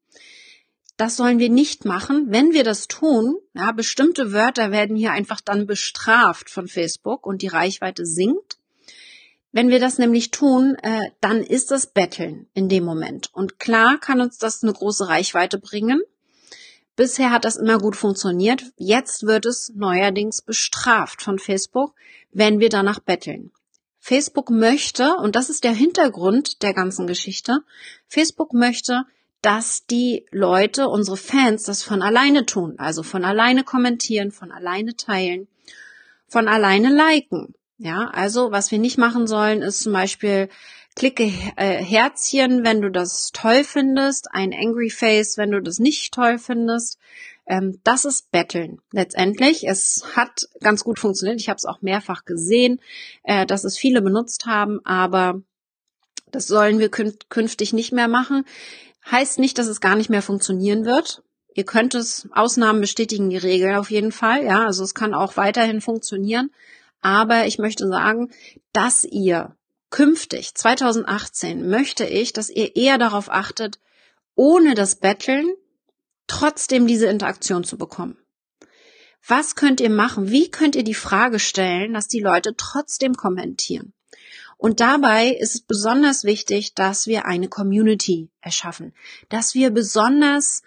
Das 0.98 1.16
sollen 1.16 1.38
wir 1.38 1.48
nicht 1.48 1.86
machen. 1.86 2.26
Wenn 2.28 2.52
wir 2.52 2.64
das 2.64 2.86
tun, 2.86 3.38
ja, 3.54 3.72
bestimmte 3.72 4.34
Wörter 4.34 4.70
werden 4.70 4.94
hier 4.94 5.12
einfach 5.12 5.40
dann 5.40 5.66
bestraft 5.66 6.50
von 6.50 6.68
Facebook 6.68 7.26
und 7.26 7.40
die 7.40 7.48
Reichweite 7.48 8.04
sinkt. 8.04 8.58
Wenn 9.52 9.70
wir 9.70 9.80
das 9.80 9.96
nämlich 9.96 10.32
tun, 10.32 10.76
äh, 10.82 11.00
dann 11.22 11.42
ist 11.42 11.70
das 11.70 11.86
Betteln 11.86 12.46
in 12.52 12.68
dem 12.68 12.84
Moment. 12.84 13.30
Und 13.32 13.58
klar 13.58 13.98
kann 13.98 14.20
uns 14.20 14.36
das 14.36 14.62
eine 14.62 14.74
große 14.74 15.08
Reichweite 15.08 15.58
bringen. 15.58 16.02
Bisher 16.96 17.30
hat 17.30 17.44
das 17.44 17.56
immer 17.56 17.78
gut 17.78 17.94
funktioniert. 17.94 18.64
Jetzt 18.76 19.26
wird 19.26 19.44
es 19.44 19.70
neuerdings 19.74 20.40
bestraft 20.40 21.22
von 21.22 21.38
Facebook, 21.38 21.94
wenn 22.32 22.58
wir 22.58 22.70
danach 22.70 23.00
betteln. 23.00 23.52
Facebook 24.00 24.50
möchte, 24.50 25.16
und 25.16 25.36
das 25.36 25.50
ist 25.50 25.64
der 25.64 25.72
Hintergrund 25.72 26.62
der 26.62 26.72
ganzen 26.72 27.06
Geschichte, 27.06 27.58
Facebook 28.08 28.54
möchte, 28.54 29.04
dass 29.42 29.84
die 29.86 30.24
Leute, 30.30 30.88
unsere 30.88 31.16
Fans, 31.16 31.64
das 31.64 31.82
von 31.82 32.02
alleine 32.02 32.46
tun, 32.46 32.76
also 32.78 33.02
von 33.02 33.24
alleine 33.24 33.62
kommentieren, 33.62 34.32
von 34.32 34.50
alleine 34.50 34.96
teilen, 34.96 35.48
von 36.28 36.48
alleine 36.48 36.88
liken. 36.88 37.54
Ja, 37.78 38.08
also 38.08 38.52
was 38.52 38.70
wir 38.70 38.78
nicht 38.78 38.96
machen 38.96 39.26
sollen, 39.26 39.60
ist 39.60 39.82
zum 39.82 39.92
Beispiel 39.92 40.48
klicke 40.96 41.24
äh, 41.56 41.82
Herzchen, 41.84 42.64
wenn 42.64 42.80
du 42.80 42.90
das 42.90 43.30
toll 43.32 43.62
findest, 43.62 44.28
ein 44.32 44.52
Angry 44.52 44.90
Face, 44.90 45.36
wenn 45.36 45.52
du 45.52 45.60
das 45.62 45.78
nicht 45.78 46.12
toll 46.12 46.38
findest. 46.38 46.98
Ähm, 47.46 47.80
das 47.84 48.04
ist 48.04 48.32
Betteln 48.32 48.80
letztendlich. 48.90 49.68
Es 49.68 50.02
hat 50.16 50.48
ganz 50.60 50.82
gut 50.82 50.98
funktioniert. 50.98 51.40
Ich 51.40 51.48
habe 51.48 51.58
es 51.58 51.66
auch 51.66 51.82
mehrfach 51.82 52.24
gesehen, 52.24 52.80
äh, 53.22 53.46
dass 53.46 53.64
es 53.64 53.78
viele 53.78 54.02
benutzt 54.02 54.46
haben, 54.46 54.80
aber 54.84 55.42
das 56.32 56.46
sollen 56.46 56.80
wir 56.80 56.90
künftig 56.90 57.72
nicht 57.72 57.92
mehr 57.92 58.08
machen. 58.08 58.44
Heißt 59.08 59.38
nicht, 59.38 59.58
dass 59.58 59.68
es 59.68 59.80
gar 59.80 59.94
nicht 59.94 60.10
mehr 60.10 60.22
funktionieren 60.22 60.84
wird. 60.84 61.22
Ihr 61.54 61.64
könnt 61.64 61.94
es, 61.94 62.28
Ausnahmen 62.32 62.80
bestätigen 62.80 63.30
die 63.30 63.36
Regel 63.36 63.76
auf 63.76 63.90
jeden 63.90 64.12
Fall, 64.12 64.44
ja, 64.44 64.66
also 64.66 64.82
es 64.82 64.94
kann 64.94 65.14
auch 65.14 65.36
weiterhin 65.36 65.80
funktionieren. 65.80 66.50
Aber 67.00 67.46
ich 67.46 67.58
möchte 67.58 67.86
sagen, 67.86 68.30
dass 68.72 69.04
ihr 69.04 69.54
künftig, 69.96 70.54
2018, 70.54 71.70
möchte 71.70 72.04
ich, 72.04 72.34
dass 72.34 72.50
ihr 72.50 72.76
eher 72.76 72.98
darauf 72.98 73.30
achtet, 73.30 73.78
ohne 74.34 74.74
das 74.74 74.96
Betteln 74.96 75.54
trotzdem 76.26 76.86
diese 76.86 77.06
Interaktion 77.06 77.64
zu 77.64 77.78
bekommen. 77.78 78.18
Was 79.26 79.54
könnt 79.54 79.80
ihr 79.80 79.88
machen? 79.88 80.30
Wie 80.30 80.50
könnt 80.50 80.76
ihr 80.76 80.84
die 80.84 80.92
Frage 80.92 81.38
stellen, 81.38 81.94
dass 81.94 82.08
die 82.08 82.20
Leute 82.20 82.54
trotzdem 82.58 83.14
kommentieren? 83.14 83.94
Und 84.58 84.80
dabei 84.80 85.30
ist 85.30 85.54
es 85.54 85.60
besonders 85.62 86.24
wichtig, 86.24 86.74
dass 86.74 87.06
wir 87.06 87.24
eine 87.24 87.48
Community 87.48 88.28
erschaffen, 88.42 88.92
dass 89.30 89.54
wir 89.54 89.70
besonders 89.70 90.62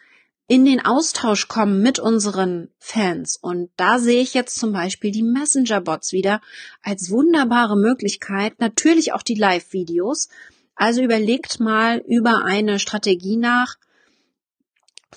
in 0.50 0.66
den 0.66 0.84
Austausch 0.84 1.48
kommen 1.48 1.82
mit 1.84 2.00
unseren 2.00 2.72
Fans. 2.80 3.38
Und 3.38 3.70
da 3.78 4.00
sehe 4.00 4.22
ich 4.22 4.34
jetzt 4.34 4.60
zum 4.60 4.74
Beispiel 4.74 5.12
die 5.12 5.22
Messenger-Bots 5.22 6.12
wieder 6.12 6.42
als 6.82 7.12
wunderbare 7.12 7.78
Möglichkeit. 7.78 8.60
Natürlich 8.60 9.14
auch 9.14 9.22
die 9.22 9.36
Live-Videos. 9.36 10.28
Also 10.74 11.04
überlegt 11.04 11.60
mal 11.60 12.00
über 12.00 12.46
eine 12.46 12.80
Strategie 12.80 13.38
nach, 13.38 13.76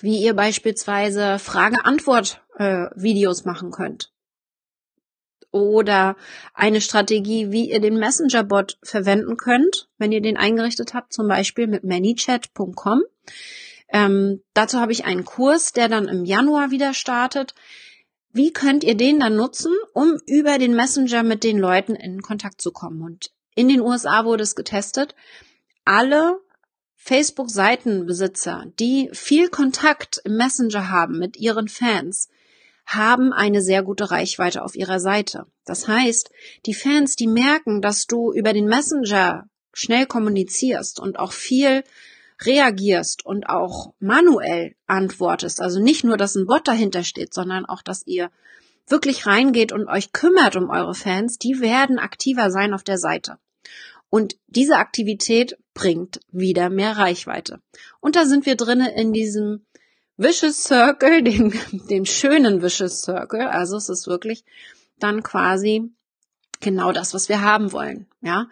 wie 0.01 0.21
ihr 0.21 0.35
beispielsweise 0.35 1.39
Frage-Antwort-Videos 1.39 3.43
machen 3.43 3.71
könnt 3.71 4.13
oder 5.49 6.15
eine 6.53 6.79
Strategie, 6.79 7.51
wie 7.51 7.71
ihr 7.71 7.79
den 7.79 7.97
Messenger-Bot 7.97 8.77
verwenden 8.83 9.37
könnt, 9.37 9.89
wenn 9.97 10.11
ihr 10.11 10.21
den 10.21 10.37
eingerichtet 10.37 10.93
habt, 10.93 11.11
zum 11.11 11.27
Beispiel 11.27 11.65
mit 11.65 11.83
manychat.com. 11.83 13.01
Ähm, 13.93 14.41
dazu 14.55 14.79
habe 14.79 14.91
ich 14.91 15.05
einen 15.05 15.23
Kurs, 15.23 15.71
der 15.71 15.87
dann 15.87 16.07
im 16.07 16.25
Januar 16.25 16.71
wieder 16.71 16.93
startet. 16.95 17.53
Wie 18.31 18.51
könnt 18.51 18.83
ihr 18.83 18.97
den 18.97 19.19
dann 19.19 19.35
nutzen, 19.35 19.71
um 19.93 20.17
über 20.25 20.57
den 20.57 20.75
Messenger 20.75 21.21
mit 21.21 21.43
den 21.43 21.59
Leuten 21.59 21.95
in 21.95 22.23
Kontakt 22.23 22.59
zu 22.59 22.71
kommen? 22.71 23.03
Und 23.03 23.31
in 23.55 23.69
den 23.69 23.79
USA 23.79 24.25
wurde 24.25 24.41
es 24.41 24.55
getestet. 24.55 25.13
Alle 25.85 26.39
Facebook-Seitenbesitzer, 26.95 28.65
die 28.79 29.09
viel 29.13 29.49
Kontakt 29.49 30.19
im 30.23 30.37
Messenger 30.37 30.89
haben 30.89 31.19
mit 31.19 31.37
ihren 31.37 31.67
Fans, 31.67 32.29
haben 32.87 33.31
eine 33.31 33.61
sehr 33.61 33.83
gute 33.83 34.09
Reichweite 34.09 34.63
auf 34.63 34.75
ihrer 34.75 34.99
Seite. 34.99 35.45
Das 35.65 35.87
heißt, 35.87 36.31
die 36.65 36.73
Fans, 36.73 37.15
die 37.15 37.27
merken, 37.27 37.81
dass 37.81 38.07
du 38.07 38.33
über 38.33 38.53
den 38.53 38.65
Messenger 38.65 39.47
schnell 39.71 40.07
kommunizierst 40.07 40.99
und 40.99 41.19
auch 41.19 41.31
viel 41.31 41.83
reagierst 42.45 43.25
und 43.25 43.49
auch 43.49 43.93
manuell 43.99 44.75
antwortest, 44.87 45.61
also 45.61 45.79
nicht 45.79 46.03
nur, 46.03 46.17
dass 46.17 46.35
ein 46.35 46.45
Bot 46.45 46.67
dahinter 46.67 47.03
steht, 47.03 47.33
sondern 47.33 47.65
auch, 47.65 47.81
dass 47.81 48.05
ihr 48.05 48.31
wirklich 48.87 49.25
reingeht 49.25 49.71
und 49.71 49.87
euch 49.87 50.11
kümmert 50.11 50.55
um 50.55 50.69
eure 50.69 50.93
Fans, 50.93 51.37
die 51.37 51.61
werden 51.61 51.99
aktiver 51.99 52.51
sein 52.51 52.73
auf 52.73 52.83
der 52.83 52.97
Seite. 52.97 53.37
Und 54.09 54.35
diese 54.47 54.75
Aktivität 54.75 55.57
bringt 55.73 56.19
wieder 56.31 56.69
mehr 56.69 56.97
Reichweite. 56.97 57.61
Und 57.99 58.15
da 58.15 58.25
sind 58.25 58.45
wir 58.45 58.55
drinnen 58.55 58.87
in 58.87 59.11
diesem 59.11 59.65
Vicious 60.17 60.63
Circle, 60.63 61.23
dem, 61.23 61.53
dem 61.89 62.05
schönen 62.05 62.61
Vicious 62.61 63.01
Circle. 63.01 63.41
Also 63.41 63.77
es 63.77 63.89
ist 63.89 64.07
wirklich 64.07 64.43
dann 64.99 65.23
quasi 65.23 65.91
genau 66.59 66.91
das, 66.91 67.13
was 67.13 67.29
wir 67.29 67.41
haben 67.41 67.71
wollen. 67.71 68.07
Ja, 68.21 68.47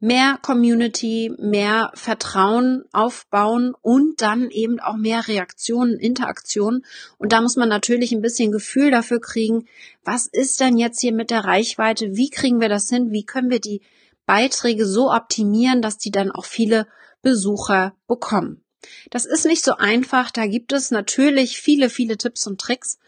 mehr 0.00 0.38
Community, 0.40 1.30
mehr 1.38 1.92
Vertrauen 1.94 2.84
aufbauen 2.90 3.74
und 3.82 4.22
dann 4.22 4.50
eben 4.50 4.80
auch 4.80 4.96
mehr 4.96 5.28
Reaktionen, 5.28 5.98
Interaktionen. 5.98 6.84
Und 7.18 7.32
da 7.32 7.42
muss 7.42 7.56
man 7.56 7.68
natürlich 7.68 8.12
ein 8.12 8.22
bisschen 8.22 8.50
Gefühl 8.50 8.90
dafür 8.90 9.20
kriegen, 9.20 9.66
was 10.02 10.26
ist 10.26 10.60
denn 10.60 10.78
jetzt 10.78 11.00
hier 11.00 11.12
mit 11.12 11.30
der 11.30 11.44
Reichweite? 11.44 12.16
Wie 12.16 12.30
kriegen 12.30 12.60
wir 12.60 12.70
das 12.70 12.88
hin? 12.88 13.12
Wie 13.12 13.24
können 13.24 13.50
wir 13.50 13.60
die 13.60 13.82
Beiträge 14.24 14.86
so 14.86 15.12
optimieren, 15.12 15.82
dass 15.82 15.98
die 15.98 16.10
dann 16.10 16.30
auch 16.30 16.46
viele 16.46 16.86
Besucher 17.20 17.94
bekommen? 18.08 18.64
Das 19.10 19.26
ist 19.26 19.44
nicht 19.44 19.62
so 19.62 19.74
einfach. 19.74 20.30
Da 20.30 20.46
gibt 20.46 20.72
es 20.72 20.90
natürlich 20.90 21.60
viele, 21.60 21.90
viele 21.90 22.16
Tipps 22.16 22.46
und 22.46 22.58
Tricks. 22.58 22.98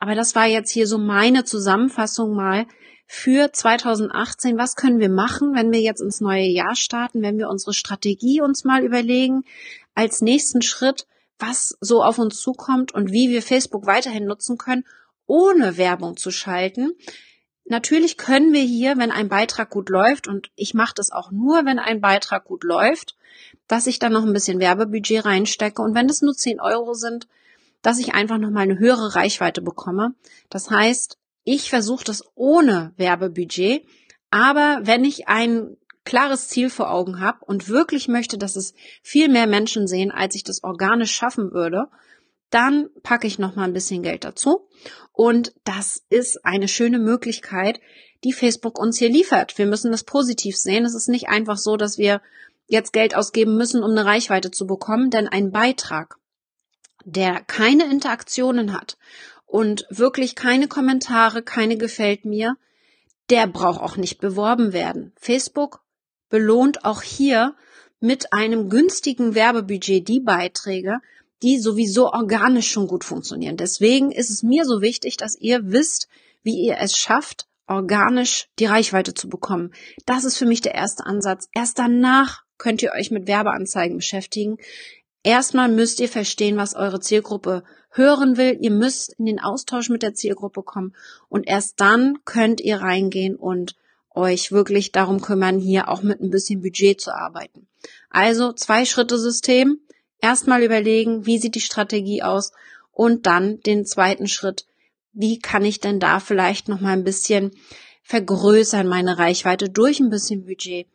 Aber 0.00 0.16
das 0.16 0.34
war 0.34 0.46
jetzt 0.46 0.70
hier 0.70 0.88
so 0.88 0.98
meine 0.98 1.44
Zusammenfassung 1.44 2.34
mal 2.34 2.66
für 3.12 3.52
2018. 3.52 4.56
Was 4.56 4.76
können 4.76 5.00
wir 5.00 5.08
machen, 5.08 5.52
wenn 5.52 5.72
wir 5.72 5.80
jetzt 5.80 6.00
ins 6.00 6.20
neue 6.20 6.44
Jahr 6.44 6.76
starten, 6.76 7.22
wenn 7.22 7.38
wir 7.38 7.48
unsere 7.48 7.74
Strategie 7.74 8.40
uns 8.40 8.62
mal 8.62 8.84
überlegen 8.84 9.42
als 9.96 10.20
nächsten 10.20 10.62
Schritt, 10.62 11.08
was 11.36 11.76
so 11.80 12.04
auf 12.04 12.20
uns 12.20 12.40
zukommt 12.40 12.94
und 12.94 13.10
wie 13.10 13.28
wir 13.28 13.42
Facebook 13.42 13.84
weiterhin 13.84 14.26
nutzen 14.26 14.58
können, 14.58 14.84
ohne 15.26 15.76
Werbung 15.76 16.16
zu 16.16 16.30
schalten. 16.30 16.92
Natürlich 17.64 18.16
können 18.16 18.52
wir 18.52 18.62
hier, 18.62 18.96
wenn 18.96 19.10
ein 19.10 19.28
Beitrag 19.28 19.70
gut 19.70 19.88
läuft, 19.88 20.28
und 20.28 20.52
ich 20.54 20.74
mache 20.74 20.94
das 20.94 21.10
auch 21.10 21.32
nur, 21.32 21.64
wenn 21.64 21.80
ein 21.80 22.00
Beitrag 22.00 22.44
gut 22.44 22.62
läuft, 22.62 23.16
dass 23.66 23.88
ich 23.88 23.98
dann 23.98 24.12
noch 24.12 24.24
ein 24.24 24.32
bisschen 24.32 24.60
Werbebudget 24.60 25.24
reinstecke 25.24 25.82
und 25.82 25.96
wenn 25.96 26.08
es 26.08 26.22
nur 26.22 26.34
10 26.34 26.60
Euro 26.60 26.94
sind, 26.94 27.26
dass 27.82 27.98
ich 27.98 28.14
einfach 28.14 28.38
noch 28.38 28.50
mal 28.50 28.60
eine 28.60 28.78
höhere 28.78 29.16
Reichweite 29.16 29.62
bekomme. 29.62 30.14
Das 30.48 30.70
heißt, 30.70 31.18
ich 31.44 31.70
versuche 31.70 32.04
das 32.04 32.24
ohne 32.34 32.92
Werbebudget, 32.96 33.84
aber 34.30 34.80
wenn 34.82 35.04
ich 35.04 35.28
ein 35.28 35.76
klares 36.04 36.48
Ziel 36.48 36.70
vor 36.70 36.90
Augen 36.90 37.20
habe 37.20 37.44
und 37.44 37.68
wirklich 37.68 38.08
möchte, 38.08 38.38
dass 38.38 38.56
es 38.56 38.74
viel 39.02 39.28
mehr 39.28 39.46
Menschen 39.46 39.86
sehen, 39.86 40.10
als 40.10 40.34
ich 40.34 40.44
das 40.44 40.62
organisch 40.62 41.12
schaffen 41.12 41.52
würde, 41.52 41.88
dann 42.50 42.88
packe 43.02 43.26
ich 43.26 43.38
noch 43.38 43.54
mal 43.54 43.64
ein 43.64 43.72
bisschen 43.72 44.02
Geld 44.02 44.24
dazu 44.24 44.68
und 45.12 45.54
das 45.64 46.02
ist 46.08 46.44
eine 46.44 46.68
schöne 46.68 46.98
Möglichkeit, 46.98 47.80
die 48.24 48.32
Facebook 48.32 48.78
uns 48.78 48.98
hier 48.98 49.08
liefert. 49.08 49.56
Wir 49.56 49.66
müssen 49.66 49.90
das 49.90 50.04
positiv 50.04 50.56
sehen. 50.56 50.84
Es 50.84 50.94
ist 50.94 51.08
nicht 51.08 51.28
einfach 51.28 51.56
so, 51.56 51.76
dass 51.76 51.96
wir 51.96 52.20
jetzt 52.66 52.92
Geld 52.92 53.14
ausgeben 53.14 53.56
müssen, 53.56 53.82
um 53.82 53.90
eine 53.90 54.04
Reichweite 54.04 54.50
zu 54.50 54.66
bekommen, 54.66 55.10
denn 55.10 55.28
ein 55.28 55.50
Beitrag, 55.52 56.16
der 57.04 57.40
keine 57.40 57.90
Interaktionen 57.90 58.72
hat 58.72 58.98
und 59.50 59.84
wirklich 59.90 60.36
keine 60.36 60.68
Kommentare, 60.68 61.42
keine 61.42 61.76
gefällt 61.76 62.24
mir, 62.24 62.56
der 63.30 63.46
braucht 63.48 63.80
auch 63.80 63.96
nicht 63.96 64.20
beworben 64.20 64.72
werden. 64.72 65.12
Facebook 65.16 65.82
belohnt 66.28 66.84
auch 66.84 67.02
hier 67.02 67.56
mit 67.98 68.32
einem 68.32 68.68
günstigen 68.68 69.34
Werbebudget 69.34 70.06
die 70.06 70.20
Beiträge, 70.20 70.98
die 71.42 71.58
sowieso 71.58 72.12
organisch 72.12 72.70
schon 72.70 72.86
gut 72.86 73.02
funktionieren. 73.02 73.56
Deswegen 73.56 74.12
ist 74.12 74.30
es 74.30 74.42
mir 74.42 74.64
so 74.64 74.82
wichtig, 74.82 75.16
dass 75.16 75.36
ihr 75.36 75.72
wisst, 75.72 76.08
wie 76.42 76.64
ihr 76.66 76.78
es 76.78 76.96
schafft, 76.96 77.46
organisch 77.66 78.48
die 78.58 78.66
Reichweite 78.66 79.14
zu 79.14 79.28
bekommen. 79.28 79.72
Das 80.06 80.24
ist 80.24 80.36
für 80.36 80.46
mich 80.46 80.60
der 80.60 80.74
erste 80.74 81.06
Ansatz. 81.06 81.48
Erst 81.52 81.78
danach 81.78 82.44
könnt 82.56 82.82
ihr 82.82 82.92
euch 82.92 83.10
mit 83.10 83.26
Werbeanzeigen 83.26 83.96
beschäftigen. 83.96 84.58
Erstmal 85.22 85.68
müsst 85.68 85.98
ihr 86.00 86.08
verstehen, 86.08 86.56
was 86.56 86.74
eure 86.74 87.00
Zielgruppe 87.00 87.64
hören 87.90 88.36
will. 88.36 88.56
Ihr 88.60 88.70
müsst 88.70 89.14
in 89.18 89.26
den 89.26 89.40
Austausch 89.40 89.88
mit 89.88 90.02
der 90.02 90.14
Zielgruppe 90.14 90.62
kommen 90.62 90.94
und 91.28 91.46
erst 91.46 91.80
dann 91.80 92.18
könnt 92.24 92.60
ihr 92.60 92.78
reingehen 92.78 93.36
und 93.36 93.76
euch 94.14 94.52
wirklich 94.52 94.92
darum 94.92 95.20
kümmern, 95.20 95.58
hier 95.58 95.88
auch 95.88 96.02
mit 96.02 96.20
ein 96.20 96.30
bisschen 96.30 96.62
Budget 96.62 97.00
zu 97.00 97.14
arbeiten. 97.14 97.66
Also 98.08 98.52
zwei 98.52 98.84
Schritte 98.84 99.18
System. 99.18 99.80
Erstmal 100.20 100.62
überlegen, 100.62 101.24
wie 101.26 101.38
sieht 101.38 101.54
die 101.54 101.60
Strategie 101.60 102.22
aus 102.22 102.52
und 102.92 103.26
dann 103.26 103.60
den 103.60 103.86
zweiten 103.86 104.28
Schritt. 104.28 104.66
Wie 105.12 105.38
kann 105.38 105.64
ich 105.64 105.80
denn 105.80 105.98
da 105.98 106.20
vielleicht 106.20 106.68
noch 106.68 106.80
mal 106.80 106.92
ein 106.92 107.04
bisschen 107.04 107.52
vergrößern 108.02 108.86
meine 108.86 109.18
Reichweite 109.18 109.70
durch 109.70 109.98
ein 109.98 110.10
bisschen 110.10 110.44
Budget? 110.44 110.86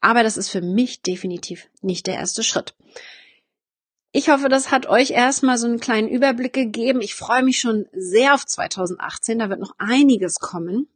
Aber 0.00 0.22
das 0.22 0.36
ist 0.36 0.48
für 0.48 0.60
mich 0.60 1.02
definitiv 1.02 1.68
nicht 1.82 2.06
der 2.06 2.14
erste 2.14 2.44
Schritt. 2.44 2.74
Ich 4.10 4.30
hoffe, 4.30 4.48
das 4.48 4.70
hat 4.70 4.86
euch 4.86 5.10
erstmal 5.10 5.58
so 5.58 5.66
einen 5.66 5.80
kleinen 5.80 6.08
Überblick 6.08 6.54
gegeben. 6.54 7.02
Ich 7.02 7.14
freue 7.14 7.42
mich 7.42 7.60
schon 7.60 7.86
sehr 7.92 8.34
auf 8.34 8.46
2018. 8.46 9.38
Da 9.38 9.50
wird 9.50 9.60
noch 9.60 9.74
einiges 9.78 10.36
kommen. 10.36 10.88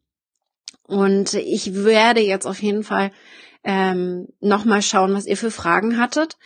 Und 0.84 1.34
ich 1.34 1.74
werde 1.74 2.20
jetzt 2.20 2.46
auf 2.46 2.62
jeden 2.62 2.82
Fall 2.82 3.12
ähm, 3.64 4.28
nochmal 4.40 4.82
schauen, 4.82 5.14
was 5.14 5.26
ihr 5.26 5.36
für 5.36 5.50
Fragen 5.50 5.98
hattet. 5.98 6.38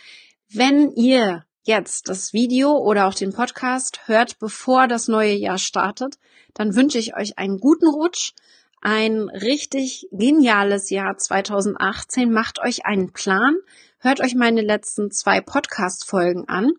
Wenn 0.49 0.91
ihr 0.91 1.45
jetzt 1.63 2.09
das 2.09 2.33
Video 2.33 2.77
oder 2.77 3.07
auch 3.07 3.13
den 3.13 3.33
Podcast 3.33 4.01
hört, 4.05 4.39
bevor 4.39 4.87
das 4.87 5.07
neue 5.07 5.33
Jahr 5.33 5.57
startet, 5.57 6.17
dann 6.53 6.75
wünsche 6.75 6.97
ich 6.97 7.15
euch 7.15 7.37
einen 7.37 7.59
guten 7.59 7.87
Rutsch, 7.87 8.33
ein 8.81 9.29
richtig 9.29 10.07
geniales 10.11 10.89
Jahr 10.89 11.17
2018. 11.17 12.31
Macht 12.31 12.59
euch 12.59 12.85
einen 12.85 13.11
Plan, 13.11 13.57
hört 13.99 14.21
euch 14.21 14.35
meine 14.35 14.61
letzten 14.61 15.11
zwei 15.11 15.41
Podcast-Folgen 15.41 16.47
an, 16.47 16.71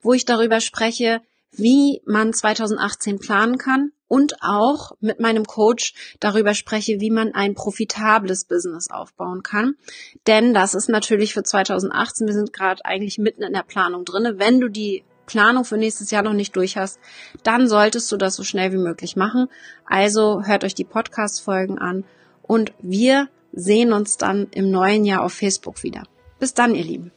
wo 0.00 0.12
ich 0.12 0.24
darüber 0.24 0.60
spreche, 0.60 1.20
wie 1.52 2.02
man 2.04 2.32
2018 2.32 3.18
planen 3.18 3.58
kann 3.58 3.92
und 4.08 4.34
auch 4.42 4.92
mit 5.00 5.20
meinem 5.20 5.44
Coach 5.44 5.94
darüber 6.20 6.54
spreche, 6.54 7.00
wie 7.00 7.10
man 7.10 7.34
ein 7.34 7.54
profitables 7.54 8.44
Business 8.44 8.90
aufbauen 8.90 9.42
kann. 9.42 9.74
Denn 10.26 10.54
das 10.54 10.74
ist 10.74 10.88
natürlich 10.88 11.32
für 11.32 11.42
2018, 11.42 12.26
wir 12.26 12.34
sind 12.34 12.52
gerade 12.52 12.84
eigentlich 12.84 13.18
mitten 13.18 13.42
in 13.42 13.52
der 13.52 13.62
Planung 13.62 14.04
drinne. 14.04 14.38
Wenn 14.38 14.60
du 14.60 14.68
die 14.68 15.04
Planung 15.26 15.64
für 15.64 15.76
nächstes 15.76 16.10
Jahr 16.10 16.22
noch 16.22 16.32
nicht 16.32 16.54
durch 16.56 16.76
hast, 16.76 16.98
dann 17.42 17.68
solltest 17.68 18.10
du 18.12 18.16
das 18.16 18.36
so 18.36 18.44
schnell 18.44 18.72
wie 18.72 18.78
möglich 18.78 19.16
machen. 19.16 19.48
Also 19.86 20.42
hört 20.44 20.64
euch 20.64 20.74
die 20.74 20.84
Podcast-Folgen 20.84 21.78
an 21.78 22.04
und 22.42 22.72
wir 22.82 23.28
sehen 23.52 23.92
uns 23.92 24.16
dann 24.16 24.48
im 24.50 24.70
neuen 24.70 25.04
Jahr 25.04 25.22
auf 25.22 25.32
Facebook 25.32 25.82
wieder. 25.82 26.02
Bis 26.44 26.52
dann, 26.52 26.74
ihr 26.74 26.84
Lieben. 26.84 27.10